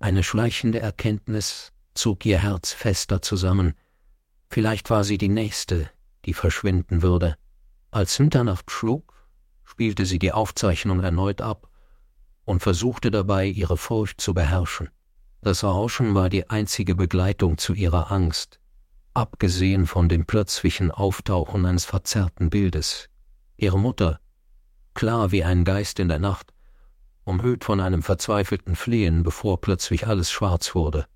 Eine 0.00 0.22
schleichende 0.22 0.80
Erkenntnis 0.80 1.72
zog 1.94 2.26
ihr 2.26 2.40
Herz 2.40 2.74
fester 2.74 3.22
zusammen. 3.22 3.72
Vielleicht 4.50 4.90
war 4.90 5.02
sie 5.02 5.16
die 5.16 5.30
Nächste, 5.30 5.88
die 6.24 6.34
verschwinden 6.34 7.02
würde. 7.02 7.36
Als 7.90 8.18
Mitternacht 8.18 8.70
schlug, 8.70 9.14
spielte 9.64 10.06
sie 10.06 10.18
die 10.18 10.32
Aufzeichnung 10.32 11.02
erneut 11.02 11.40
ab 11.40 11.68
und 12.44 12.60
versuchte 12.62 13.10
dabei, 13.10 13.46
ihre 13.46 13.76
Furcht 13.76 14.20
zu 14.20 14.34
beherrschen. 14.34 14.90
Das 15.42 15.64
Rauschen 15.64 16.14
war 16.14 16.28
die 16.28 16.50
einzige 16.50 16.94
Begleitung 16.94 17.56
zu 17.56 17.72
ihrer 17.72 18.10
Angst, 18.10 18.60
abgesehen 19.14 19.86
von 19.86 20.08
dem 20.08 20.26
plötzlichen 20.26 20.90
Auftauchen 20.90 21.64
eines 21.64 21.84
verzerrten 21.84 22.50
Bildes. 22.50 23.08
Ihre 23.56 23.78
Mutter, 23.78 24.20
klar 24.94 25.32
wie 25.32 25.44
ein 25.44 25.64
Geist 25.64 25.98
in 25.98 26.08
der 26.08 26.18
Nacht, 26.18 26.52
umhüllt 27.24 27.64
von 27.64 27.80
einem 27.80 28.02
verzweifelten 28.02 28.76
Flehen, 28.76 29.22
bevor 29.22 29.60
plötzlich 29.60 30.06
alles 30.06 30.30
schwarz 30.30 30.74
wurde. 30.74 31.06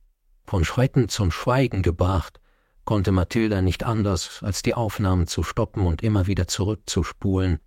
Von 0.46 0.64
Schrecken 0.64 1.08
zum 1.08 1.30
Schweigen 1.30 1.82
gebracht, 1.82 2.40
konnte 2.84 3.12
Mathilda 3.12 3.62
nicht 3.62 3.84
anders, 3.84 4.42
als 4.42 4.62
die 4.62 4.74
Aufnahmen 4.74 5.26
zu 5.26 5.42
stoppen 5.42 5.86
und 5.86 6.02
immer 6.02 6.26
wieder 6.26 6.46
zurückzuspulen. 6.46 7.60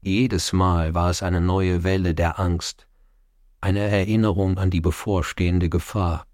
Jedes 0.00 0.52
Mal 0.52 0.94
war 0.94 1.10
es 1.10 1.22
eine 1.22 1.40
neue 1.40 1.84
Welle 1.84 2.14
der 2.14 2.38
Angst, 2.40 2.86
eine 3.60 3.80
Erinnerung 3.80 4.58
an 4.58 4.70
die 4.70 4.80
bevorstehende 4.80 5.68
Gefahr. 5.68 6.26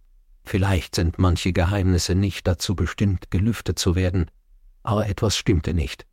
Vielleicht 0.45 0.95
sind 0.95 1.19
manche 1.19 1.53
Geheimnisse 1.53 2.15
nicht 2.15 2.47
dazu 2.47 2.77
bestimmt, 2.77 3.31
gelüftet 3.31 3.79
zu 3.79 3.97
werden, 3.97 4.31
aber 4.85 5.09
etwas 5.09 5.37
stimmte 5.37 5.75
nicht. 5.75 6.07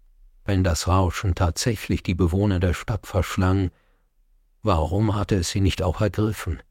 Wenn 0.45 0.63
das 0.63 0.87
Rauschen 0.87 1.35
tatsächlich 1.35 2.01
die 2.03 2.15
Bewohner 2.15 2.59
der 2.59 2.73
Stadt 2.73 3.05
verschlang, 3.05 3.69
warum 4.63 5.15
hatte 5.15 5.35
es 5.35 5.51
sie 5.51 5.61
nicht 5.61 5.83
auch 5.83 6.01
ergriffen? 6.01 6.63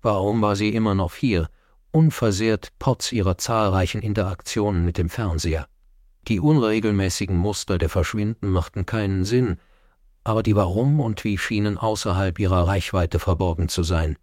Warum 0.00 0.40
war 0.40 0.56
sie 0.56 0.70
immer 0.70 0.94
noch 0.94 1.14
hier, 1.14 1.50
unversehrt 1.96 2.72
trotz 2.78 3.10
ihrer 3.10 3.38
zahlreichen 3.38 4.02
Interaktionen 4.02 4.84
mit 4.84 4.98
dem 4.98 5.08
Fernseher? 5.08 5.66
Die 6.28 6.40
unregelmäßigen 6.40 7.34
Muster 7.34 7.78
der 7.78 7.88
Verschwinden 7.88 8.50
machten 8.50 8.84
keinen 8.84 9.24
Sinn, 9.24 9.58
aber 10.22 10.42
die 10.42 10.54
Warum 10.54 11.00
und 11.00 11.24
Wie 11.24 11.38
schienen 11.38 11.78
außerhalb 11.78 12.38
ihrer 12.38 12.68
Reichweite 12.68 13.18
verborgen 13.18 13.70
zu 13.70 13.82
sein. 13.82 14.18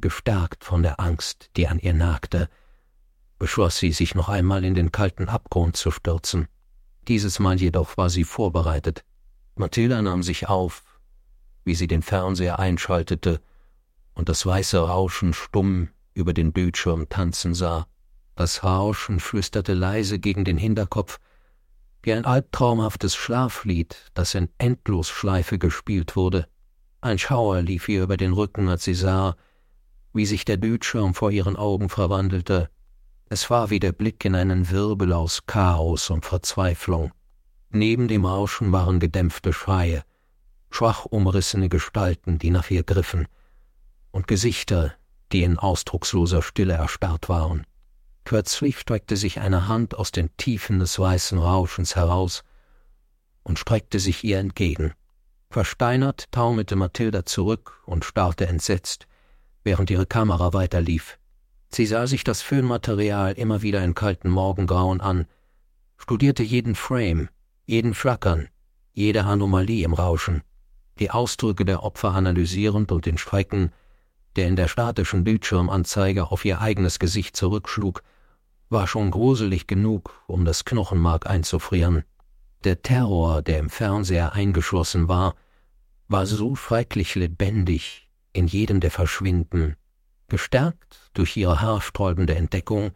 Gestärkt 0.00 0.64
von 0.64 0.82
der 0.82 1.00
Angst, 1.00 1.48
die 1.56 1.66
an 1.66 1.78
ihr 1.78 1.94
nagte, 1.94 2.50
beschloss 3.38 3.78
sie, 3.78 3.92
sich 3.92 4.14
noch 4.14 4.28
einmal 4.28 4.62
in 4.62 4.74
den 4.74 4.92
kalten 4.92 5.30
Abgrund 5.30 5.78
zu 5.78 5.90
stürzen. 5.90 6.46
Dieses 7.08 7.38
Mal 7.38 7.58
jedoch 7.58 7.96
war 7.96 8.10
sie 8.10 8.24
vorbereitet. 8.24 9.02
Mathilda 9.54 10.02
nahm 10.02 10.22
sich 10.22 10.50
auf, 10.50 10.82
wie 11.64 11.74
sie 11.74 11.86
den 11.86 12.02
Fernseher 12.02 12.58
einschaltete 12.58 13.40
und 14.12 14.28
das 14.28 14.44
weiße 14.44 14.78
Rauschen 14.78 15.32
stumm 15.32 15.88
über 16.14 16.32
den 16.32 16.52
Bildschirm 16.52 17.08
tanzen 17.08 17.54
sah. 17.54 17.86
Das 18.36 18.64
Rauschen 18.64 19.20
flüsterte 19.20 19.74
leise 19.74 20.18
gegen 20.18 20.44
den 20.44 20.56
Hinterkopf, 20.56 21.18
wie 22.02 22.12
ein 22.12 22.24
albtraumhaftes 22.24 23.14
Schlaflied, 23.14 23.96
das 24.14 24.34
in 24.34 24.48
Endlosschleife 24.58 25.58
gespielt 25.58 26.16
wurde. 26.16 26.48
Ein 27.00 27.18
Schauer 27.18 27.62
lief 27.62 27.88
ihr 27.88 28.02
über 28.02 28.16
den 28.16 28.32
Rücken, 28.32 28.68
als 28.68 28.84
sie 28.84 28.94
sah, 28.94 29.36
wie 30.12 30.26
sich 30.26 30.44
der 30.44 30.56
Bildschirm 30.56 31.14
vor 31.14 31.30
ihren 31.30 31.56
Augen 31.56 31.88
verwandelte. 31.88 32.70
Es 33.28 33.50
war 33.50 33.70
wie 33.70 33.80
der 33.80 33.92
Blick 33.92 34.24
in 34.24 34.34
einen 34.34 34.70
Wirbel 34.70 35.12
aus 35.12 35.46
Chaos 35.46 36.10
und 36.10 36.24
Verzweiflung. 36.24 37.12
Neben 37.70 38.06
dem 38.06 38.24
Rauschen 38.24 38.70
waren 38.70 39.00
gedämpfte 39.00 39.52
Schreie, 39.52 40.04
schwach 40.70 41.06
umrissene 41.06 41.68
Gestalten, 41.68 42.38
die 42.38 42.50
nach 42.50 42.70
ihr 42.70 42.84
griffen, 42.84 43.26
und 44.12 44.28
Gesichter, 44.28 44.94
die 45.32 45.42
in 45.42 45.58
ausdrucksloser 45.58 46.42
Stille 46.42 46.74
erstarrt 46.74 47.28
waren. 47.28 47.66
Plötzlich 48.24 48.78
streckte 48.78 49.16
sich 49.16 49.40
eine 49.40 49.68
Hand 49.68 49.96
aus 49.96 50.10
den 50.10 50.34
Tiefen 50.36 50.78
des 50.78 50.98
weißen 50.98 51.38
Rauschens 51.38 51.94
heraus 51.94 52.42
und 53.42 53.58
streckte 53.58 53.98
sich 53.98 54.24
ihr 54.24 54.38
entgegen. 54.38 54.94
Versteinert 55.50 56.32
taumelte 56.32 56.74
Mathilda 56.74 57.26
zurück 57.26 57.82
und 57.86 58.04
starrte 58.04 58.46
entsetzt, 58.46 59.06
während 59.62 59.90
ihre 59.90 60.06
Kamera 60.06 60.52
weiterlief. 60.52 61.18
Sie 61.68 61.86
sah 61.86 62.06
sich 62.06 62.24
das 62.24 62.40
Filmmaterial 62.40 63.34
immer 63.34 63.62
wieder 63.62 63.84
in 63.84 63.94
kalten 63.94 64.30
Morgengrauen 64.30 65.00
an, 65.00 65.26
studierte 65.96 66.42
jeden 66.42 66.74
Frame, 66.74 67.28
jeden 67.66 67.94
Flackern, 67.94 68.48
jede 68.92 69.24
Anomalie 69.24 69.84
im 69.84 69.92
Rauschen, 69.92 70.42
die 70.98 71.10
Ausdrücke 71.10 71.64
der 71.64 71.82
Opfer 71.82 72.12
analysierend 72.12 72.92
und 72.92 73.06
den 73.06 73.18
Schrecken, 73.18 73.72
der 74.36 74.48
in 74.48 74.56
der 74.56 74.68
statischen 74.68 75.24
Bildschirmanzeige 75.24 76.30
auf 76.30 76.44
ihr 76.44 76.60
eigenes 76.60 76.98
Gesicht 76.98 77.36
zurückschlug, 77.36 78.02
war 78.68 78.86
schon 78.86 79.10
gruselig 79.10 79.66
genug, 79.66 80.22
um 80.26 80.44
das 80.44 80.64
Knochenmark 80.64 81.26
einzufrieren. 81.26 82.04
Der 82.64 82.82
Terror, 82.82 83.42
der 83.42 83.58
im 83.58 83.70
Fernseher 83.70 84.32
eingeschlossen 84.32 85.08
war, 85.08 85.34
war 86.08 86.26
so 86.26 86.56
schrecklich 86.56 87.14
lebendig 87.14 88.10
in 88.32 88.46
jedem 88.46 88.80
der 88.80 88.90
Verschwinden. 88.90 89.76
Gestärkt 90.28 91.10
durch 91.14 91.36
ihre 91.36 91.60
haarsträubende 91.60 92.34
Entdeckung, 92.34 92.92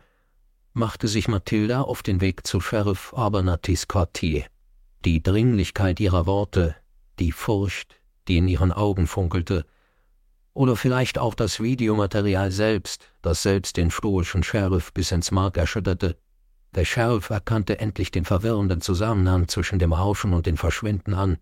machte 0.72 1.08
sich 1.08 1.28
Mathilda 1.28 1.82
auf 1.82 2.02
den 2.02 2.20
Weg 2.20 2.46
zu 2.46 2.60
Sheriff 2.60 3.12
Abernatys 3.14 3.88
Quartier. 3.88 4.46
Die 5.04 5.22
Dringlichkeit 5.22 6.00
ihrer 6.00 6.26
Worte, 6.26 6.74
die 7.18 7.32
Furcht, 7.32 8.00
die 8.26 8.38
in 8.38 8.48
ihren 8.48 8.72
Augen 8.72 9.06
funkelte, 9.06 9.64
oder 10.58 10.74
vielleicht 10.74 11.18
auch 11.18 11.36
das 11.36 11.60
Videomaterial 11.60 12.50
selbst, 12.50 13.08
das 13.22 13.44
selbst 13.44 13.76
den 13.76 13.92
stoischen 13.92 14.42
Sheriff 14.42 14.92
bis 14.92 15.12
ins 15.12 15.30
Mark 15.30 15.56
erschütterte. 15.56 16.16
Der 16.74 16.84
Sheriff 16.84 17.30
erkannte 17.30 17.78
endlich 17.78 18.10
den 18.10 18.24
verwirrenden 18.24 18.80
Zusammenhang 18.80 19.46
zwischen 19.46 19.78
dem 19.78 19.92
Rauschen 19.92 20.32
und 20.34 20.46
dem 20.46 20.56
Verschwinden 20.56 21.14
an. 21.14 21.38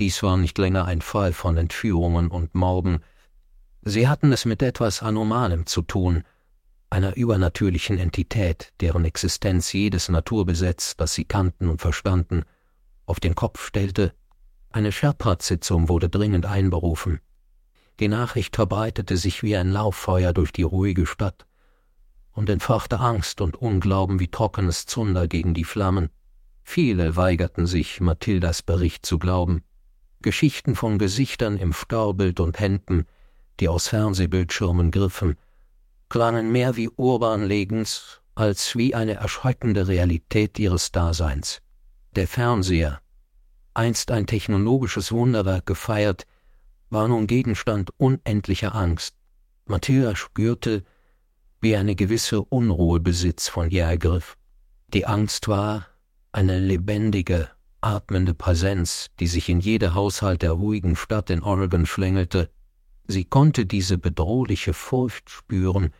Dies 0.00 0.24
war 0.24 0.36
nicht 0.36 0.58
länger 0.58 0.86
ein 0.86 1.02
Fall 1.02 1.32
von 1.32 1.56
Entführungen 1.56 2.32
und 2.32 2.56
Morden. 2.56 3.04
Sie 3.82 4.08
hatten 4.08 4.32
es 4.32 4.44
mit 4.44 4.60
etwas 4.60 5.04
Anomalem 5.04 5.66
zu 5.66 5.82
tun, 5.82 6.24
einer 6.90 7.14
übernatürlichen 7.14 7.96
Entität, 7.96 8.72
deren 8.80 9.04
Existenz 9.04 9.72
jedes 9.72 10.08
Naturbesetz, 10.08 10.96
das 10.96 11.14
sie 11.14 11.26
kannten 11.26 11.68
und 11.68 11.80
verstanden, 11.80 12.42
auf 13.06 13.20
den 13.20 13.36
Kopf 13.36 13.64
stellte. 13.64 14.14
Eine 14.70 14.90
Sherpat-Sitzung 14.90 15.88
wurde 15.88 16.08
dringend 16.08 16.44
einberufen. 16.44 17.20
Die 18.00 18.08
Nachricht 18.08 18.56
verbreitete 18.56 19.16
sich 19.16 19.42
wie 19.42 19.56
ein 19.56 19.70
Lauffeuer 19.72 20.32
durch 20.32 20.52
die 20.52 20.62
ruhige 20.62 21.06
Stadt 21.06 21.46
und 22.32 22.48
entfachte 22.48 23.00
Angst 23.00 23.40
und 23.40 23.56
Unglauben 23.56 24.20
wie 24.20 24.28
trockenes 24.28 24.86
Zunder 24.86 25.26
gegen 25.26 25.54
die 25.54 25.64
Flammen. 25.64 26.10
Viele 26.62 27.16
weigerten 27.16 27.66
sich, 27.66 28.00
Mathildas 28.00 28.62
Bericht 28.62 29.04
zu 29.04 29.18
glauben. 29.18 29.64
Geschichten 30.22 30.76
von 30.76 30.98
Gesichtern 30.98 31.56
im 31.56 31.72
Staubild 31.72 32.38
und 32.38 32.60
Händen, 32.60 33.06
die 33.58 33.68
aus 33.68 33.88
Fernsehbildschirmen 33.88 34.92
griffen, 34.92 35.36
klangen 36.08 36.52
mehr 36.52 36.76
wie 36.76 36.88
Urban 36.90 37.44
Legens 37.44 38.20
als 38.36 38.76
wie 38.76 38.94
eine 38.94 39.14
erschreckende 39.14 39.88
Realität 39.88 40.60
ihres 40.60 40.92
Daseins. 40.92 41.60
Der 42.14 42.28
Fernseher, 42.28 43.00
einst 43.74 44.12
ein 44.12 44.28
technologisches 44.28 45.10
Wunderwerk 45.10 45.66
gefeiert, 45.66 46.24
war 46.90 47.08
nun 47.08 47.26
Gegenstand 47.26 47.90
unendlicher 47.96 48.74
Angst. 48.74 49.14
Mathilda 49.66 50.16
spürte, 50.16 50.84
wie 51.60 51.76
eine 51.76 51.94
gewisse 51.94 52.42
Unruhe 52.42 53.00
Besitz 53.00 53.48
von 53.48 53.70
ihr 53.70 53.84
ergriff. 53.84 54.36
Die 54.88 55.06
Angst 55.06 55.48
war 55.48 55.86
eine 56.32 56.58
lebendige, 56.58 57.48
atmende 57.80 58.34
Präsenz, 58.34 59.08
die 59.20 59.26
sich 59.26 59.48
in 59.48 59.60
jede 59.60 59.94
Haushalt 59.94 60.42
der 60.42 60.52
ruhigen 60.52 60.96
Stadt 60.96 61.30
in 61.30 61.42
Oregon 61.42 61.86
schlängelte. 61.86 62.50
Sie 63.06 63.24
konnte 63.24 63.66
diese 63.66 63.98
bedrohliche 63.98 64.72
Furcht 64.72 65.30
spüren, 65.30 65.92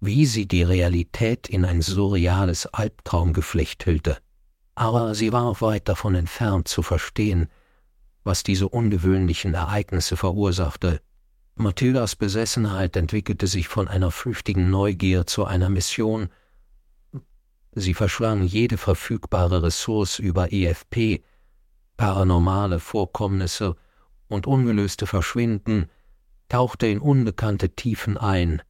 wie 0.00 0.26
sie 0.26 0.46
die 0.46 0.62
Realität 0.62 1.48
in 1.48 1.64
ein 1.64 1.82
surreales 1.82 2.66
Albtraumgeflecht 2.66 3.86
hüllte. 3.86 4.18
Aber 4.74 5.14
sie 5.14 5.32
war 5.32 5.44
auch 5.44 5.62
weit 5.62 5.88
davon 5.88 6.14
entfernt 6.14 6.68
zu 6.68 6.82
verstehen, 6.82 7.48
was 8.26 8.42
diese 8.42 8.68
ungewöhnlichen 8.68 9.54
Ereignisse 9.54 10.16
verursachte. 10.16 11.00
Mathildas 11.54 12.16
Besessenheit 12.16 12.96
entwickelte 12.96 13.46
sich 13.46 13.68
von 13.68 13.86
einer 13.86 14.10
flüchtigen 14.10 14.68
Neugier 14.68 15.26
zu 15.26 15.44
einer 15.44 15.70
Mission. 15.70 16.28
Sie 17.72 17.94
verschlang 17.94 18.42
jede 18.42 18.78
verfügbare 18.78 19.62
Ressource 19.62 20.18
über 20.18 20.52
EFP, 20.52 21.22
paranormale 21.96 22.80
Vorkommnisse 22.80 23.76
und 24.26 24.48
ungelöste 24.48 25.06
Verschwinden, 25.06 25.88
tauchte 26.48 26.88
in 26.88 26.98
unbekannte 26.98 27.76
Tiefen 27.76 28.18
ein. 28.18 28.60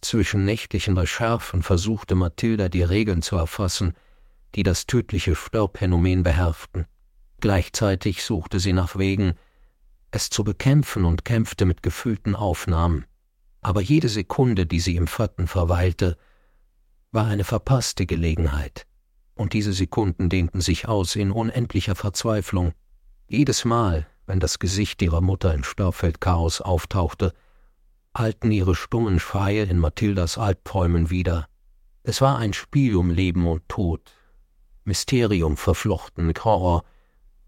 Zwischen 0.00 0.44
nächtlichen 0.44 0.98
Recherchen 0.98 1.62
versuchte 1.62 2.16
Mathilda 2.16 2.68
die 2.68 2.82
Regeln 2.82 3.22
zu 3.22 3.36
erfassen, 3.36 3.94
die 4.56 4.64
das 4.64 4.86
tödliche 4.86 5.36
Störphänomen 5.36 6.24
beherrschten. 6.24 6.86
Gleichzeitig 7.40 8.22
suchte 8.22 8.60
sie 8.60 8.72
nach 8.72 8.96
Wegen, 8.96 9.34
es 10.10 10.30
zu 10.30 10.44
bekämpfen 10.44 11.04
und 11.04 11.24
kämpfte 11.24 11.66
mit 11.66 11.82
gefüllten 11.82 12.34
Aufnahmen. 12.34 13.04
Aber 13.60 13.80
jede 13.80 14.08
Sekunde, 14.08 14.66
die 14.66 14.80
sie 14.80 14.96
im 14.96 15.06
Fatten 15.06 15.46
verweilte, 15.46 16.16
war 17.12 17.26
eine 17.26 17.44
verpasste 17.44 18.06
Gelegenheit. 18.06 18.86
Und 19.34 19.52
diese 19.52 19.72
Sekunden 19.72 20.28
dehnten 20.28 20.60
sich 20.60 20.88
aus 20.88 21.16
in 21.16 21.30
unendlicher 21.30 21.94
Verzweiflung. 21.94 22.72
Jedes 23.28 23.64
Mal, 23.64 24.06
wenn 24.26 24.40
das 24.40 24.58
Gesicht 24.58 25.02
ihrer 25.02 25.20
Mutter 25.20 25.52
im 25.52 25.64
Störfeldchaos 25.64 26.60
auftauchte, 26.60 27.32
hallten 28.16 28.50
ihre 28.50 28.74
stummen 28.74 29.20
Schreie 29.20 29.64
in 29.64 29.78
Mathildas 29.78 30.38
Albträumen 30.38 31.10
wieder. 31.10 31.48
Es 32.02 32.20
war 32.20 32.38
ein 32.38 32.52
Spiel 32.52 32.96
um 32.96 33.10
Leben 33.10 33.46
und 33.46 33.68
Tod, 33.68 34.12
Mysterium 34.84 35.56
verflochten 35.56 36.24
mit 36.24 36.44
Horror, 36.44 36.84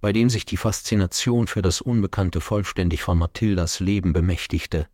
bei 0.01 0.13
dem 0.13 0.31
sich 0.31 0.45
die 0.45 0.57
Faszination 0.57 1.47
für 1.47 1.63
das 1.63 1.81
Unbekannte 1.81 2.41
vollständig 2.41 3.03
von 3.03 3.19
Mathildas 3.19 3.81
Leben 3.81 4.13
bemächtigte. 4.13 4.89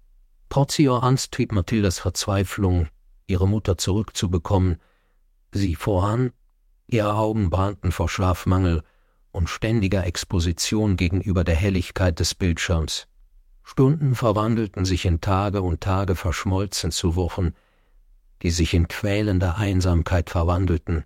Ihrer 0.78 1.02
Angst 1.02 1.32
trieb 1.32 1.52
Mathildas 1.52 1.98
Verzweiflung, 1.98 2.88
ihre 3.26 3.48
Mutter 3.48 3.76
zurückzubekommen, 3.76 4.76
sie 5.52 5.74
voran, 5.74 6.30
ihre 6.86 7.14
Augen 7.14 7.50
brannten 7.50 7.90
vor 7.90 8.08
Schlafmangel 8.08 8.82
und 9.32 9.50
ständiger 9.50 10.06
Exposition 10.06 10.96
gegenüber 10.96 11.42
der 11.42 11.56
Helligkeit 11.56 12.20
des 12.20 12.34
Bildschirms. 12.34 13.08
Stunden 13.64 14.14
verwandelten 14.14 14.84
sich 14.84 15.06
in 15.06 15.20
Tage 15.20 15.62
und 15.62 15.80
Tage 15.80 16.14
verschmolzen 16.14 16.92
zu 16.92 17.16
Wochen, 17.16 17.52
die 18.42 18.50
sich 18.50 18.74
in 18.74 18.86
quälender 18.86 19.56
Einsamkeit 19.56 20.30
verwandelten. 20.30 21.04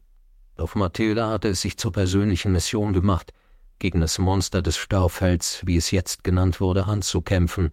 Doch 0.57 0.75
Mathilda 0.75 1.31
hatte 1.31 1.49
es 1.49 1.63
sich 1.63 1.79
zur 1.79 1.93
persönlichen 1.93 2.53
Mission 2.53 2.93
gemacht, 2.93 3.33
gegen 3.79 4.01
das 4.01 4.19
Monster 4.19 4.62
des 4.62 4.77
Staufelds, 4.77 5.62
wie 5.64 5.77
es 5.77 5.91
jetzt 5.91 6.25
genannt 6.25 6.61
wurde, 6.61 6.87
anzukämpfen, 6.87 7.73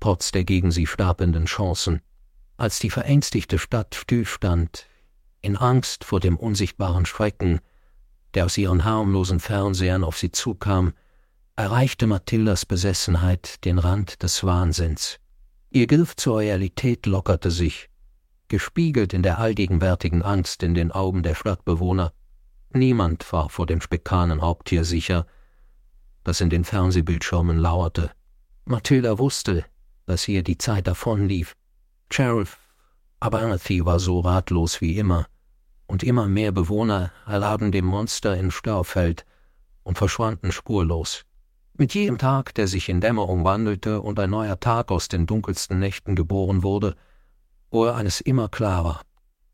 trotz 0.00 0.32
der 0.32 0.44
gegen 0.44 0.70
sie 0.70 0.86
stapelnden 0.86 1.46
Chancen. 1.46 2.00
Als 2.56 2.78
die 2.78 2.90
verängstigte 2.90 3.58
Stadt 3.58 3.94
stillstand, 3.94 4.86
in 5.40 5.56
Angst 5.56 6.04
vor 6.04 6.20
dem 6.20 6.36
unsichtbaren 6.36 7.06
Schrecken, 7.06 7.60
der 8.34 8.46
aus 8.46 8.56
ihren 8.56 8.84
harmlosen 8.84 9.40
Fernsehern 9.40 10.04
auf 10.04 10.16
sie 10.18 10.30
zukam, 10.30 10.94
erreichte 11.56 12.06
Mathildas 12.06 12.64
Besessenheit 12.64 13.64
den 13.64 13.78
Rand 13.78 14.22
des 14.22 14.44
Wahnsinns. 14.44 15.18
Ihr 15.70 15.86
Griff 15.86 16.16
zur 16.16 16.38
Realität 16.38 17.06
lockerte 17.06 17.50
sich, 17.50 17.90
gespiegelt 18.48 19.12
in 19.12 19.22
der 19.22 19.38
allgegenwärtigen 19.38 20.22
Angst 20.22 20.62
in 20.62 20.74
den 20.74 20.92
Augen 20.92 21.22
der 21.22 21.34
Stadtbewohner, 21.34 22.12
Niemand 22.74 23.30
war 23.32 23.50
vor 23.50 23.66
dem 23.66 23.80
spekanen 23.80 24.40
Raubtier 24.40 24.84
sicher, 24.84 25.26
das 26.24 26.40
in 26.40 26.50
den 26.50 26.64
Fernsehbildschirmen 26.64 27.58
lauerte. 27.58 28.10
Mathilda 28.64 29.18
wusste, 29.18 29.64
dass 30.06 30.26
ihr 30.28 30.42
die 30.42 30.58
Zeit 30.58 30.86
davonlief. 30.86 31.54
Sheriff 32.10 32.58
Abernathy 33.20 33.84
war 33.84 34.00
so 34.00 34.20
ratlos 34.20 34.80
wie 34.80 34.98
immer, 34.98 35.26
und 35.86 36.02
immer 36.02 36.26
mehr 36.26 36.52
Bewohner 36.52 37.12
erlagen 37.26 37.70
dem 37.70 37.84
Monster 37.84 38.36
in 38.36 38.50
Staufeld 38.50 39.26
und 39.82 39.98
verschwanden 39.98 40.50
spurlos. 40.50 41.24
Mit 41.74 41.94
jedem 41.94 42.18
Tag, 42.18 42.54
der 42.54 42.68
sich 42.68 42.88
in 42.88 43.00
Dämmerung 43.00 43.44
wandelte 43.44 44.00
und 44.00 44.18
ein 44.18 44.30
neuer 44.30 44.58
Tag 44.58 44.90
aus 44.90 45.08
den 45.08 45.26
dunkelsten 45.26 45.78
Nächten 45.78 46.16
geboren 46.16 46.62
wurde, 46.62 46.96
wurde 47.70 47.94
eines 47.94 48.20
immer 48.20 48.48
klarer. 48.48 49.02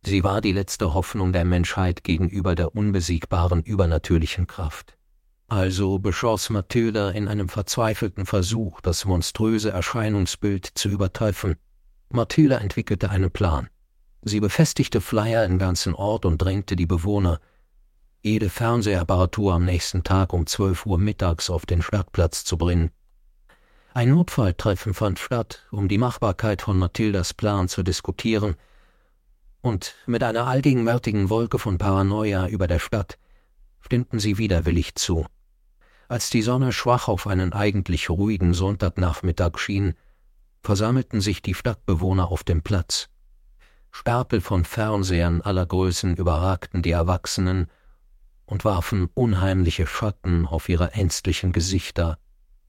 Sie 0.08 0.24
war 0.24 0.40
die 0.40 0.52
letzte 0.52 0.94
Hoffnung 0.94 1.34
der 1.34 1.44
Menschheit 1.44 2.02
gegenüber 2.02 2.54
der 2.54 2.74
unbesiegbaren 2.74 3.62
übernatürlichen 3.62 4.46
Kraft. 4.46 4.96
Also 5.48 5.98
beschloss 5.98 6.48
Mathilda 6.48 7.10
in 7.10 7.28
einem 7.28 7.50
verzweifelten 7.50 8.24
Versuch, 8.24 8.80
das 8.80 9.04
monströse 9.04 9.70
Erscheinungsbild 9.70 10.64
zu 10.64 10.88
übertreffen. 10.88 11.56
Mathilda 12.08 12.56
entwickelte 12.56 13.10
einen 13.10 13.30
Plan. 13.30 13.68
Sie 14.22 14.40
befestigte 14.40 15.02
Flyer 15.02 15.44
im 15.44 15.58
ganzen 15.58 15.94
Ort 15.94 16.24
und 16.24 16.38
drängte 16.38 16.74
die 16.74 16.86
Bewohner, 16.86 17.38
jede 18.22 18.48
Fernsehapparatur 18.48 19.52
am 19.52 19.66
nächsten 19.66 20.04
Tag 20.04 20.32
um 20.32 20.46
zwölf 20.46 20.86
Uhr 20.86 20.96
mittags 20.96 21.50
auf 21.50 21.66
den 21.66 21.82
Stadtplatz 21.82 22.44
zu 22.44 22.56
bringen. 22.56 22.92
Ein 23.92 24.08
Notfalltreffen 24.08 24.94
fand 24.94 25.18
statt, 25.18 25.66
um 25.70 25.86
die 25.86 25.98
Machbarkeit 25.98 26.62
von 26.62 26.78
Mathildas 26.78 27.34
Plan 27.34 27.68
zu 27.68 27.82
diskutieren, 27.82 28.56
und 29.60 29.94
mit 30.06 30.22
einer 30.22 30.46
allgegenwärtigen 30.46 31.30
Wolke 31.30 31.58
von 31.58 31.78
Paranoia 31.78 32.48
über 32.48 32.66
der 32.66 32.78
Stadt 32.78 33.18
stimmten 33.80 34.18
sie 34.18 34.38
widerwillig 34.38 34.94
zu. 34.94 35.26
Als 36.08 36.30
die 36.30 36.42
Sonne 36.42 36.72
schwach 36.72 37.08
auf 37.08 37.26
einen 37.26 37.52
eigentlich 37.52 38.10
ruhigen 38.10 38.54
Sonntagnachmittag 38.54 39.58
schien, 39.58 39.94
versammelten 40.62 41.20
sich 41.20 41.42
die 41.42 41.54
Stadtbewohner 41.54 42.28
auf 42.30 42.44
dem 42.44 42.62
Platz. 42.62 43.08
Stapel 43.90 44.40
von 44.40 44.64
Fernsehern 44.64 45.40
aller 45.40 45.66
Größen 45.66 46.16
überragten 46.16 46.82
die 46.82 46.90
Erwachsenen 46.90 47.68
und 48.46 48.64
warfen 48.64 49.08
unheimliche 49.14 49.86
Schatten 49.86 50.46
auf 50.46 50.68
ihre 50.68 50.92
ängstlichen 50.92 51.52
Gesichter. 51.52 52.18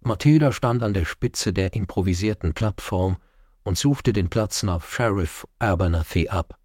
Mathilda 0.01 0.51
stand 0.51 0.83
an 0.83 0.93
der 0.93 1.05
Spitze 1.05 1.53
der 1.53 1.73
improvisierten 1.73 2.53
Plattform 2.53 3.17
und 3.63 3.77
suchte 3.77 4.13
den 4.13 4.29
Platz 4.29 4.63
nach 4.63 4.83
Sheriff 4.83 5.45
Abernathy 5.59 6.29
ab. 6.29 6.57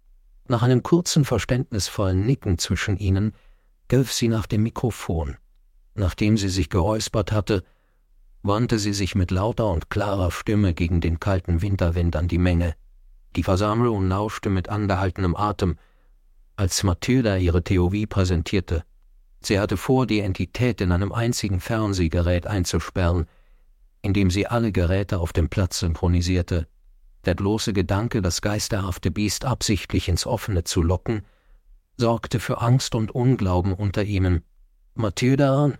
Nach 0.47 0.61
einem 0.61 0.83
kurzen 0.83 1.25
verständnisvollen 1.25 2.25
Nicken 2.25 2.57
zwischen 2.57 2.97
ihnen 2.97 3.33
griff 3.87 4.13
sie 4.13 4.27
nach 4.27 4.45
dem 4.45 4.63
Mikrofon. 4.63 5.37
Nachdem 5.95 6.37
sie 6.37 6.49
sich 6.49 6.69
geräuspert 6.69 7.31
hatte, 7.31 7.63
wandte 8.43 8.77
sie 8.77 8.93
sich 8.93 9.15
mit 9.15 9.31
lauter 9.31 9.69
und 9.71 9.89
klarer 9.89 10.29
Stimme 10.29 10.73
gegen 10.73 11.01
den 11.01 11.19
kalten 11.19 11.61
Winterwind 11.61 12.15
an 12.15 12.27
die 12.27 12.37
Menge. 12.37 12.75
Die 13.35 13.43
Versammlung 13.43 14.07
lauschte 14.07 14.49
mit 14.49 14.69
angehaltenem 14.69 15.35
Atem, 15.35 15.77
als 16.55 16.83
Mathilda 16.83 17.37
ihre 17.37 17.63
Theorie 17.63 18.05
präsentierte. 18.05 18.83
Sie 19.41 19.59
hatte 19.59 19.77
vor, 19.77 20.07
die 20.07 20.19
Entität 20.19 20.79
in 20.79 20.91
einem 20.91 21.11
einzigen 21.11 21.59
Fernsehgerät 21.59 22.47
einzusperren, 22.47 23.25
indem 24.01 24.29
sie 24.29 24.47
alle 24.47 24.71
Geräte 24.71 25.19
auf 25.19 25.33
dem 25.33 25.49
Platz 25.49 25.79
synchronisierte. 25.79 26.67
Der 27.25 27.33
bloße 27.33 27.73
Gedanke, 27.73 28.21
das 28.21 28.41
geisterhafte 28.41 29.09
Biest 29.09 29.45
absichtlich 29.45 30.09
ins 30.09 30.27
Offene 30.27 30.63
zu 30.63 30.83
locken, 30.83 31.23
sorgte 31.97 32.39
für 32.39 32.61
Angst 32.61 32.93
und 32.93 33.13
Unglauben 33.13 33.73
unter 33.73 34.03
ihnen. 34.03 34.43
Mathilda, 34.93 35.71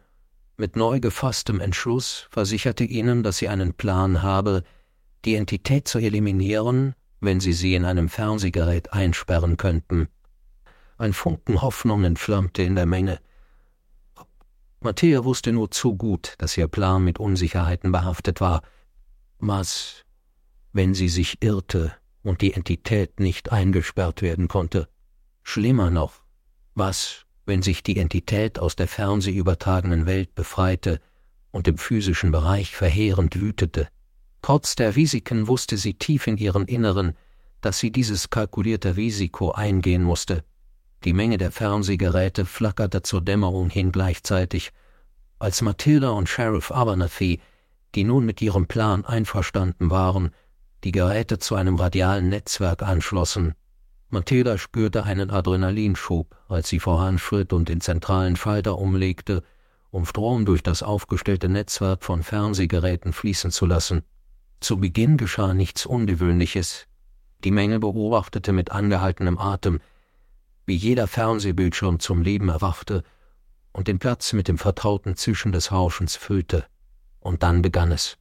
mit 0.58 0.75
neu 0.75 0.99
gefasstem 0.99 1.60
Entschluss, 1.60 2.27
versicherte 2.31 2.84
ihnen, 2.84 3.21
dass 3.21 3.38
sie 3.38 3.49
einen 3.49 3.73
Plan 3.73 4.23
habe, 4.23 4.63
die 5.25 5.36
Entität 5.36 5.88
zu 5.88 5.99
eliminieren, 5.99 6.95
wenn 7.19 7.39
sie 7.39 7.53
sie 7.53 7.75
in 7.75 7.86
einem 7.86 8.10
Fernsehgerät 8.10 8.93
einsperren 8.93 9.58
könnten. 9.58 10.08
Ein 10.97 11.13
Funken 11.13 11.62
Hoffnung 11.62 12.03
entflammte 12.05 12.63
in 12.63 12.75
der 12.75 12.86
Menge. 12.86 13.19
Matthäa 14.79 15.23
wusste 15.25 15.51
nur 15.51 15.71
zu 15.71 15.95
gut, 15.95 16.36
dass 16.38 16.58
ihr 16.58 16.67
Plan 16.67 17.03
mit 17.03 17.19
Unsicherheiten 17.19 17.91
behaftet 17.91 18.39
war. 18.39 18.62
Was, 19.39 20.04
wenn 20.75 20.93
sie 20.93 21.07
sich 21.07 21.41
irrte 21.41 21.93
und 22.21 22.41
die 22.41 22.53
Entität 22.53 23.21
nicht 23.21 23.53
eingesperrt 23.53 24.21
werden 24.21 24.49
konnte? 24.49 24.89
Schlimmer 25.41 25.89
noch, 25.89 26.21
was, 26.73 27.25
wenn 27.45 27.61
sich 27.61 27.81
die 27.81 27.97
Entität 27.97 28.59
aus 28.59 28.75
der 28.75 28.89
fernsehübertragenen 28.89 30.05
Welt 30.05 30.35
befreite 30.35 30.99
und 31.51 31.69
im 31.69 31.77
physischen 31.77 32.33
Bereich 32.33 32.75
verheerend 32.75 33.39
wütete? 33.39 33.88
Trotz 34.41 34.75
der 34.75 34.97
Risiken 34.97 35.47
wusste 35.47 35.77
sie 35.77 35.93
tief 35.93 36.27
in 36.27 36.35
ihrem 36.35 36.65
Inneren, 36.65 37.13
dass 37.61 37.79
sie 37.79 37.91
dieses 37.91 38.29
kalkulierte 38.29 38.97
Risiko 38.97 39.53
eingehen 39.53 40.03
musste. 40.03 40.43
Die 41.05 41.13
Menge 41.13 41.38
der 41.38 41.51
Fernsehgeräte 41.51 42.45
flackerte 42.45 43.01
zur 43.01 43.21
Dämmerung 43.21 43.69
hin 43.69 43.93
gleichzeitig, 43.93 44.73
als 45.39 45.61
Mathilda 45.61 46.09
und 46.09 46.27
Sheriff 46.27 46.69
Abernathy, 46.69 47.39
die 47.95 48.03
nun 48.03 48.25
mit 48.25 48.41
ihrem 48.41 48.67
Plan 48.67 49.05
einverstanden 49.05 49.89
waren, 49.89 50.31
die 50.86 50.91
Geräte 50.91 51.39
zu 51.39 51.56
einem 51.56 51.76
radialen 51.76 52.30
Netzwerk 52.30 52.84
anschlossen. 52.84 53.56
Mathilda 54.10 54.60
spürte 54.60 55.04
einen 55.04 55.32
Adrenalinschub, 55.32 56.38
als 56.48 56.69
sie 56.69 56.80
voranschritt 56.80 57.54
und 57.54 57.69
den 57.69 57.82
zentralen 57.82 58.36
Schalter 58.36 58.78
umlegte, 58.78 59.43
um 59.89 60.06
Strom 60.06 60.45
durch 60.45 60.62
das 60.62 60.84
aufgestellte 60.84 61.50
Netzwerk 61.50 62.04
von 62.04 62.21
Fernsehgeräten 62.21 63.13
fließen 63.13 63.50
zu 63.50 63.65
lassen. 63.65 64.04
Zu 64.60 64.78
Beginn 64.78 65.17
geschah 65.17 65.56
nichts 65.56 65.88
Ungewöhnliches. 65.88 66.86
Die 67.43 67.52
Menge 67.52 67.80
beobachtete 67.80 68.54
mit 68.54 68.71
angehaltenem 68.71 69.39
Atem, 69.39 69.80
wie 70.67 70.76
jeder 70.76 71.08
Fernsehbildschirm 71.08 72.00
zum 72.00 72.21
Leben 72.21 72.50
erwachte 72.50 73.02
und 73.74 73.88
den 73.88 73.98
Platz 73.98 74.34
mit 74.34 74.48
dem 74.48 74.60
vertrauten 74.60 75.15
Zischen 75.15 75.52
des 75.52 75.71
Rauschens 75.71 76.15
füllte. 76.15 76.63
Und 77.19 77.41
dann 77.41 77.63
begann 77.63 77.91
es. 77.91 78.17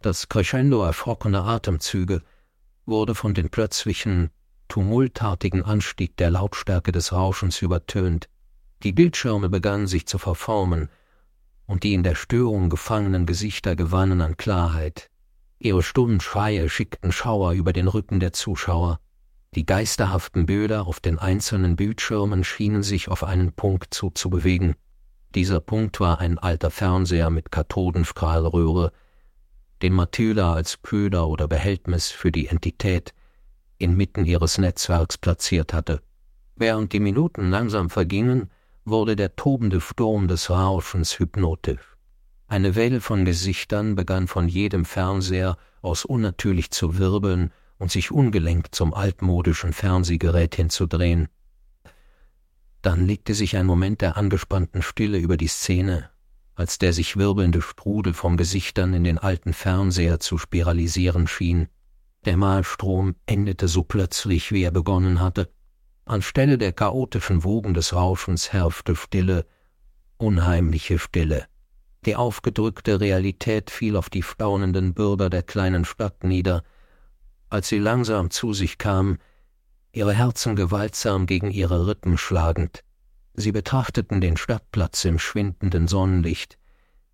Das 0.00 0.28
Crescendo 0.28 0.82
erschrockener 0.84 1.44
Atemzüge 1.44 2.22
wurde 2.86 3.14
von 3.16 3.34
den 3.34 3.50
plötzlichen, 3.50 4.30
tumultartigen 4.68 5.64
Anstieg 5.64 6.16
der 6.16 6.30
Lautstärke 6.30 6.92
des 6.92 7.12
Rauschens 7.12 7.60
übertönt. 7.62 8.28
Die 8.84 8.92
Bildschirme 8.92 9.48
begannen 9.48 9.88
sich 9.88 10.06
zu 10.06 10.18
verformen, 10.18 10.88
und 11.66 11.82
die 11.82 11.94
in 11.94 12.02
der 12.02 12.14
Störung 12.14 12.70
gefangenen 12.70 13.26
Gesichter 13.26 13.76
gewannen 13.76 14.20
an 14.20 14.36
Klarheit. 14.36 15.10
Ihre 15.58 15.82
stummen 15.82 16.20
Schreie 16.20 16.68
schickten 16.68 17.10
Schauer 17.10 17.52
über 17.52 17.72
den 17.72 17.88
Rücken 17.88 18.20
der 18.20 18.32
Zuschauer. 18.32 19.00
Die 19.54 19.66
geisterhaften 19.66 20.46
Bilder 20.46 20.86
auf 20.86 21.00
den 21.00 21.18
einzelnen 21.18 21.74
Bildschirmen 21.74 22.44
schienen 22.44 22.84
sich 22.84 23.08
auf 23.08 23.24
einen 23.24 23.52
Punkt 23.52 23.92
zuzubewegen. 23.92 24.76
Dieser 25.34 25.60
Punkt 25.60 25.98
war 25.98 26.20
ein 26.20 26.38
alter 26.38 26.70
Fernseher 26.70 27.30
mit 27.30 27.50
Kathodenstrahlröhre, 27.50 28.92
den 29.82 29.92
Mathilda 29.92 30.52
als 30.52 30.82
Köder 30.82 31.28
oder 31.28 31.48
Behältnis 31.48 32.10
für 32.10 32.32
die 32.32 32.48
Entität 32.48 33.14
inmitten 33.78 34.24
ihres 34.24 34.58
Netzwerks 34.58 35.18
platziert 35.18 35.72
hatte. 35.72 36.02
Während 36.56 36.92
die 36.92 37.00
Minuten 37.00 37.50
langsam 37.50 37.90
vergingen, 37.90 38.50
wurde 38.84 39.16
der 39.16 39.36
tobende 39.36 39.80
Sturm 39.80 40.28
des 40.28 40.50
Rauschens 40.50 41.18
hypnotisch. 41.18 41.96
Eine 42.48 42.74
Welle 42.74 43.00
von 43.00 43.24
Gesichtern 43.24 43.94
begann 43.94 44.26
von 44.26 44.48
jedem 44.48 44.84
Fernseher 44.84 45.56
aus 45.82 46.04
unnatürlich 46.04 46.70
zu 46.70 46.98
wirbeln 46.98 47.52
und 47.78 47.92
sich 47.92 48.10
ungelenkt 48.10 48.74
zum 48.74 48.94
altmodischen 48.94 49.72
Fernsehgerät 49.72 50.54
hinzudrehen. 50.56 51.28
Dann 52.82 53.06
legte 53.06 53.34
sich 53.34 53.56
ein 53.56 53.66
Moment 53.66 54.00
der 54.00 54.16
angespannten 54.16 54.82
Stille 54.82 55.18
über 55.18 55.36
die 55.36 55.48
Szene, 55.48 56.10
als 56.58 56.78
der 56.78 56.92
sich 56.92 57.16
wirbelnde 57.16 57.62
Strudel 57.62 58.12
von 58.12 58.36
Gesichtern 58.36 58.92
in 58.92 59.04
den 59.04 59.16
alten 59.16 59.52
Fernseher 59.52 60.18
zu 60.18 60.38
spiralisieren 60.38 61.28
schien. 61.28 61.68
Der 62.24 62.36
Malstrom 62.36 63.14
endete 63.26 63.68
so 63.68 63.84
plötzlich, 63.84 64.50
wie 64.50 64.64
er 64.64 64.72
begonnen 64.72 65.20
hatte. 65.20 65.48
Anstelle 66.04 66.58
der 66.58 66.72
chaotischen 66.72 67.44
Wogen 67.44 67.74
des 67.74 67.94
Rauschens 67.94 68.52
herrschte 68.52 68.96
Stille, 68.96 69.46
unheimliche 70.16 70.98
Stille. 70.98 71.46
Die 72.04 72.16
aufgedrückte 72.16 72.98
Realität 72.98 73.70
fiel 73.70 73.94
auf 73.94 74.10
die 74.10 74.24
staunenden 74.24 74.94
Bürger 74.94 75.30
der 75.30 75.44
kleinen 75.44 75.84
Stadt 75.84 76.24
nieder, 76.24 76.64
als 77.50 77.68
sie 77.68 77.78
langsam 77.78 78.30
zu 78.30 78.52
sich 78.52 78.78
kamen, 78.78 79.18
ihre 79.92 80.12
Herzen 80.12 80.56
gewaltsam 80.56 81.26
gegen 81.26 81.52
ihre 81.52 81.86
Rippen 81.86 82.18
schlagend. 82.18 82.82
Sie 83.40 83.52
betrachteten 83.52 84.20
den 84.20 84.36
Stadtplatz 84.36 85.04
im 85.04 85.20
schwindenden 85.20 85.86
Sonnenlicht. 85.86 86.58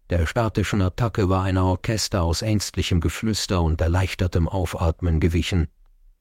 Der 0.08 0.24
statischen 0.24 0.80
Attacke 0.80 1.28
war 1.28 1.42
ein 1.42 1.58
Orchester 1.58 2.22
aus 2.22 2.40
ängstlichem 2.40 3.02
Geflüster 3.02 3.60
und 3.60 3.78
erleichtertem 3.82 4.48
Aufatmen 4.48 5.20
gewichen. 5.20 5.68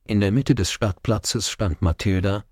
In 0.04 0.20
der 0.20 0.34
Mitte 0.34 0.56
des 0.56 0.74
Stadtplatzes 0.74 1.50
stand 1.50 1.82
Mathilda, 1.82 2.44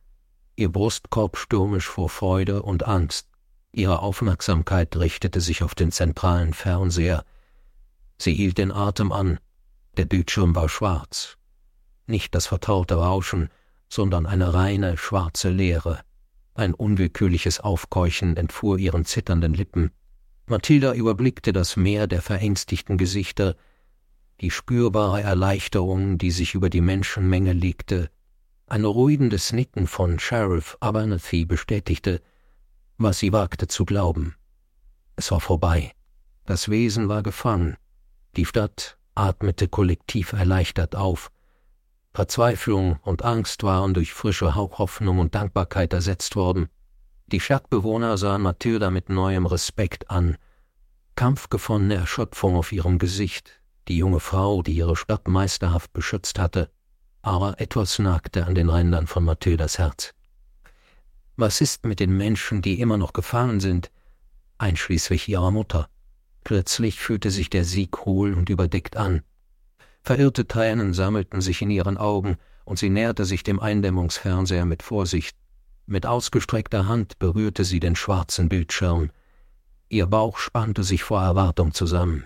ihr 0.56 0.72
Brustkorb 0.72 1.36
stürmisch 1.36 1.90
vor 1.90 2.08
Freude 2.08 2.64
und 2.64 2.88
Angst. 2.88 3.28
Ihre 3.74 4.00
Aufmerksamkeit 4.00 4.96
richtete 4.96 5.42
sich 5.42 5.62
auf 5.62 5.76
den 5.76 5.92
zentralen 5.92 6.54
Fernseher. 6.54 7.26
Sie 8.18 8.34
hielt 8.34 8.60
den 8.60 8.72
Atem 8.72 9.12
an. 9.12 9.40
Der 9.98 10.06
Bildschirm 10.06 10.56
war 10.56 10.70
schwarz, 10.70 11.38
nicht 12.06 12.34
das 12.34 12.48
vertraute 12.48 12.96
Rauschen, 12.96 13.50
sondern 13.90 14.26
eine 14.26 14.54
reine, 14.54 14.96
schwarze 14.96 15.50
Leere. 15.50 16.00
Ein 16.54 16.74
unwillkürliches 16.74 17.60
Aufkeuchen 17.60 18.36
entfuhr 18.38 18.78
ihren 18.78 19.06
zitternden 19.06 19.54
Lippen. 19.54 19.92
Mathilda 20.48 20.94
überblickte 20.94 21.54
das 21.54 21.78
Meer 21.78 22.08
der 22.08 22.22
verängstigten 22.22 22.98
Gesichter, 22.98 23.56
die 24.42 24.52
spürbare 24.52 25.22
Erleichterung, 25.22 26.18
die 26.18 26.32
sich 26.32 26.56
über 26.56 26.70
die 26.70 26.82
Menschenmenge 26.82 27.54
legte. 27.54 28.10
Ein 28.68 28.86
ruhigendes 28.86 29.54
Nicken 29.54 29.88
von 29.88 30.20
Sheriff 30.20 30.78
Abernathy 30.80 31.46
bestätigte, 31.46 32.22
was 32.98 33.20
sie 33.20 33.32
wagte 33.32 33.68
zu 33.68 33.86
glauben. 33.86 34.36
Es 35.16 35.32
war 35.32 35.40
vorbei. 35.40 35.94
Das 36.46 36.70
Wesen 36.70 37.08
war 37.08 37.24
gefangen. 37.24 37.78
Die 38.36 38.46
Stadt 38.46 38.98
atmete 39.14 39.68
kollektiv 39.68 40.34
erleichtert 40.34 40.96
auf. 40.96 41.32
Verzweiflung 42.14 43.00
und 43.04 43.24
Angst 43.24 43.64
waren 43.64 43.94
durch 43.94 44.14
frische 44.14 44.54
Hauchhoffnung 44.54 45.20
und 45.20 45.34
Dankbarkeit 45.34 45.94
ersetzt 45.94 46.36
worden. 46.36 46.68
Die 47.28 47.40
Stadtbewohner 47.40 48.18
sahen 48.18 48.42
Mathilda 48.42 48.92
mit 48.92 49.08
neuem 49.08 49.46
Respekt 49.46 50.10
an. 50.10 50.38
Kampfgefundene 51.16 51.96
Erschöpfung 51.96 52.58
auf 52.58 52.74
ihrem 52.74 53.00
Gesicht, 53.00 53.62
die 53.88 53.98
junge 53.98 54.20
Frau, 54.20 54.62
die 54.62 54.74
ihre 54.74 54.98
Stadt 54.98 55.30
meisterhaft 55.30 55.94
beschützt 55.94 56.38
hatte, 56.38 56.70
aber 57.22 57.62
etwas 57.62 58.00
nagte 58.00 58.46
an 58.46 58.56
den 58.56 58.70
Rändern 58.70 59.08
von 59.08 59.24
Mathildas 59.24 59.78
Herz. 59.78 60.14
Was 61.38 61.62
ist 61.62 61.86
mit 61.86 62.02
den 62.02 62.16
Menschen, 62.16 62.62
die 62.62 62.82
immer 62.82 62.98
noch 62.98 63.14
gefangen 63.14 63.62
sind, 63.62 63.90
einschließlich 64.58 65.30
ihrer 65.30 65.52
Mutter? 65.52 65.88
Plötzlich 66.44 67.00
fühlte 67.00 67.32
sich 67.32 67.50
der 67.50 67.64
Sieg 67.64 68.00
hohl 68.00 68.34
und 68.34 68.50
überdeckt 68.50 68.98
an. 68.98 69.22
Verirrte 70.04 70.48
Tränen 70.48 70.94
sammelten 70.94 71.42
sich 71.42 71.62
in 71.62 71.70
ihren 71.70 71.98
Augen, 71.98 72.38
und 72.66 72.80
sie 72.80 72.90
näherte 72.90 73.26
sich 73.26 73.44
dem 73.44 73.60
Eindämmungsfernseher 73.60 74.66
mit 74.66 74.84
Vorsicht. 74.84 75.36
Mit 75.86 76.06
ausgestreckter 76.06 76.88
Hand 76.88 77.20
berührte 77.20 77.64
sie 77.64 77.80
den 77.80 77.96
schwarzen 77.96 78.50
Bildschirm. 78.50 79.12
Ihr 79.90 80.06
Bauch 80.06 80.38
spannte 80.38 80.84
sich 80.84 81.04
vor 81.04 81.22
Erwartung 81.22 81.74
zusammen. 81.74 82.26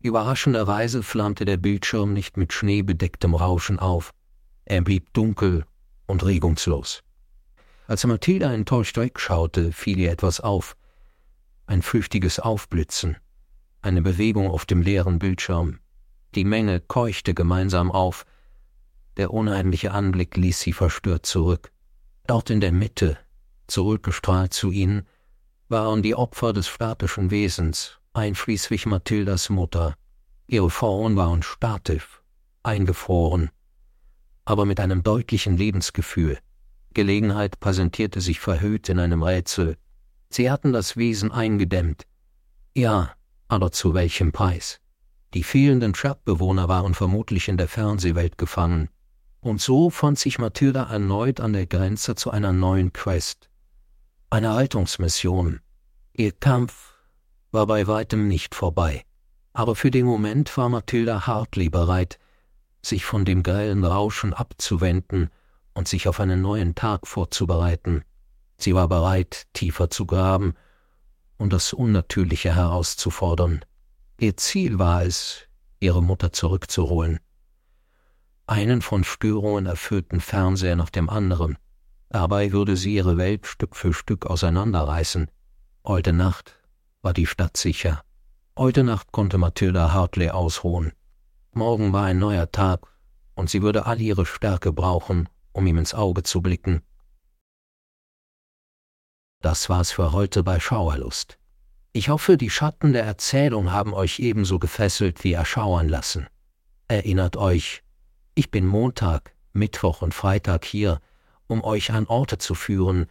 Überraschenderweise 0.00 1.02
flammte 1.02 1.44
der 1.44 1.56
Bildschirm 1.56 2.12
nicht 2.12 2.36
mit 2.36 2.52
schneebedecktem 2.52 3.34
Rauschen 3.34 3.78
auf. 3.78 4.12
Er 4.64 4.80
blieb 4.80 5.12
dunkel 5.12 5.64
und 6.06 6.24
regungslos. 6.24 7.02
Als 7.86 8.06
Mathilda 8.06 8.52
enttäuscht 8.52 8.96
wegschaute, 8.96 9.72
fiel 9.72 9.98
ihr 9.98 10.10
etwas 10.10 10.40
auf. 10.40 10.76
Ein 11.66 11.82
flüchtiges 11.82 12.38
Aufblitzen, 12.38 13.16
eine 13.82 14.00
Bewegung 14.02 14.50
auf 14.50 14.64
dem 14.64 14.80
leeren 14.80 15.18
Bildschirm. 15.18 15.78
Die 16.34 16.44
Menge 16.44 16.80
keuchte 16.80 17.32
gemeinsam 17.32 17.92
auf. 17.92 18.26
Der 19.16 19.32
unheimliche 19.32 19.92
Anblick 19.92 20.36
ließ 20.36 20.60
sie 20.60 20.72
verstört 20.72 21.26
zurück. 21.26 21.70
Dort 22.26 22.50
in 22.50 22.60
der 22.60 22.72
Mitte, 22.72 23.18
zurückgestrahlt 23.68 24.52
zu 24.52 24.72
ihnen, 24.72 25.06
waren 25.68 26.02
die 26.02 26.14
Opfer 26.14 26.52
des 26.52 26.66
statischen 26.66 27.30
Wesens, 27.30 28.00
einschließlich 28.12 28.86
Mathildas 28.86 29.48
Mutter. 29.48 29.94
Ihre 30.46 30.70
Frauen 30.70 31.16
waren 31.16 31.42
statisch, 31.42 32.22
eingefroren, 32.62 33.50
aber 34.44 34.64
mit 34.66 34.80
einem 34.80 35.02
deutlichen 35.02 35.56
Lebensgefühl. 35.56 36.38
Gelegenheit 36.92 37.60
präsentierte 37.60 38.20
sich 38.20 38.40
verhüllt 38.40 38.88
in 38.88 38.98
einem 38.98 39.22
Rätsel. 39.22 39.76
Sie 40.30 40.50
hatten 40.50 40.72
das 40.72 40.96
Wesen 40.96 41.32
eingedämmt. 41.32 42.06
Ja, 42.74 43.14
aber 43.48 43.72
zu 43.72 43.94
welchem 43.94 44.32
Preis? 44.32 44.80
Die 45.34 45.42
fehlenden 45.42 45.96
Stadtbewohner 45.96 46.68
waren 46.68 46.94
vermutlich 46.94 47.48
in 47.48 47.56
der 47.56 47.66
Fernsehwelt 47.66 48.38
gefangen. 48.38 48.88
Und 49.40 49.60
so 49.60 49.90
fand 49.90 50.18
sich 50.18 50.38
Mathilda 50.38 50.84
erneut 50.84 51.40
an 51.40 51.52
der 51.52 51.66
Grenze 51.66 52.14
zu 52.14 52.30
einer 52.30 52.52
neuen 52.52 52.92
Quest. 52.92 53.50
Eine 54.30 54.54
Haltungsmission. 54.54 55.60
Ihr 56.12 56.30
Kampf 56.30 56.94
war 57.50 57.66
bei 57.66 57.86
weitem 57.88 58.28
nicht 58.28 58.54
vorbei. 58.54 59.04
Aber 59.52 59.74
für 59.74 59.90
den 59.90 60.06
Moment 60.06 60.56
war 60.56 60.68
Mathilda 60.68 61.26
Hartley 61.26 61.68
bereit, 61.68 62.18
sich 62.80 63.04
von 63.04 63.24
dem 63.24 63.42
grellen 63.42 63.84
Rauschen 63.84 64.34
abzuwenden 64.34 65.30
und 65.74 65.88
sich 65.88 66.06
auf 66.08 66.20
einen 66.20 66.42
neuen 66.42 66.76
Tag 66.76 67.08
vorzubereiten. 67.08 68.04
Sie 68.56 68.74
war 68.74 68.88
bereit, 68.88 69.46
tiefer 69.52 69.90
zu 69.90 70.06
graben 70.06 70.54
und 71.38 71.52
das 71.52 71.72
Unnatürliche 71.72 72.54
herauszufordern. 72.54 73.64
Ihr 74.18 74.36
Ziel 74.36 74.78
war 74.78 75.02
es, 75.04 75.48
ihre 75.80 76.02
Mutter 76.02 76.32
zurückzuholen. 76.32 77.18
Einen 78.46 78.80
von 78.80 79.02
Störungen 79.02 79.66
erfüllten 79.66 80.20
Fernseher 80.20 80.76
nach 80.76 80.90
dem 80.90 81.10
anderen. 81.10 81.58
Dabei 82.10 82.52
würde 82.52 82.76
sie 82.76 82.94
ihre 82.94 83.16
Welt 83.16 83.46
Stück 83.46 83.74
für 83.74 83.92
Stück 83.92 84.26
auseinanderreißen. 84.26 85.30
Heute 85.84 86.12
Nacht 86.12 86.56
war 87.02 87.12
die 87.12 87.26
Stadt 87.26 87.56
sicher. 87.56 88.02
Heute 88.56 88.84
Nacht 88.84 89.10
konnte 89.10 89.36
Mathilda 89.36 89.92
Hartley 89.92 90.30
ausruhen. 90.30 90.92
Morgen 91.52 91.92
war 91.92 92.04
ein 92.04 92.18
neuer 92.18 92.50
Tag, 92.52 92.86
und 93.34 93.50
sie 93.50 93.62
würde 93.62 93.86
all 93.86 94.00
ihre 94.00 94.26
Stärke 94.26 94.72
brauchen, 94.72 95.28
um 95.52 95.66
ihm 95.66 95.78
ins 95.78 95.92
Auge 95.92 96.22
zu 96.22 96.40
blicken. 96.40 96.82
Das 99.40 99.68
war's 99.68 99.90
für 99.90 100.12
heute 100.12 100.42
bei 100.44 100.60
Schauerlust. 100.60 101.38
Ich 101.96 102.08
hoffe, 102.08 102.36
die 102.36 102.50
Schatten 102.50 102.92
der 102.92 103.04
Erzählung 103.04 103.70
haben 103.70 103.94
euch 103.94 104.18
ebenso 104.18 104.58
gefesselt 104.58 105.22
wie 105.22 105.32
erschauern 105.32 105.88
lassen. 105.88 106.26
Erinnert 106.88 107.36
euch, 107.36 107.84
ich 108.34 108.50
bin 108.50 108.66
Montag, 108.66 109.32
Mittwoch 109.52 110.02
und 110.02 110.12
Freitag 110.12 110.64
hier, 110.64 111.00
um 111.46 111.62
euch 111.62 111.92
an 111.92 112.06
Orte 112.08 112.38
zu 112.38 112.56
führen, 112.56 113.06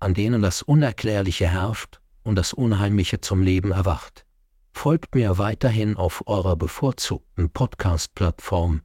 an 0.00 0.14
denen 0.14 0.42
das 0.42 0.62
Unerklärliche 0.62 1.46
herrscht 1.46 2.00
und 2.24 2.34
das 2.34 2.52
Unheimliche 2.52 3.20
zum 3.20 3.40
Leben 3.40 3.70
erwacht. 3.70 4.26
Folgt 4.72 5.14
mir 5.14 5.38
weiterhin 5.38 5.96
auf 5.96 6.24
eurer 6.26 6.56
bevorzugten 6.56 7.50
Podcast-Plattform, 7.50 8.80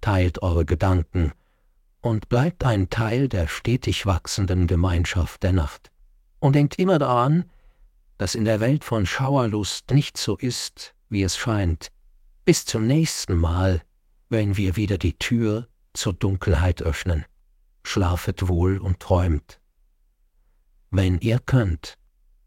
teilt 0.00 0.40
eure 0.40 0.64
Gedanken 0.64 1.32
und 2.00 2.28
bleibt 2.28 2.62
ein 2.62 2.90
Teil 2.90 3.28
der 3.28 3.48
stetig 3.48 4.06
wachsenden 4.06 4.68
Gemeinschaft 4.68 5.42
der 5.42 5.52
Nacht. 5.52 5.90
Und 6.38 6.54
denkt 6.54 6.78
immer 6.78 7.00
daran, 7.00 7.50
dass 8.18 8.34
in 8.34 8.44
der 8.44 8.60
Welt 8.60 8.84
von 8.84 9.06
Schauerlust 9.06 9.90
nicht 9.92 10.18
so 10.18 10.36
ist, 10.36 10.94
wie 11.08 11.22
es 11.22 11.36
scheint. 11.36 11.88
Bis 12.44 12.64
zum 12.64 12.86
nächsten 12.86 13.36
Mal, 13.36 13.82
wenn 14.28 14.56
wir 14.56 14.76
wieder 14.76 14.98
die 14.98 15.16
Tür 15.18 15.68
zur 15.94 16.12
Dunkelheit 16.12 16.82
öffnen. 16.82 17.24
Schlafet 17.84 18.48
wohl 18.48 18.78
und 18.78 19.00
träumt. 19.00 19.60
Wenn 20.90 21.18
ihr 21.20 21.38
könnt. 21.38 21.96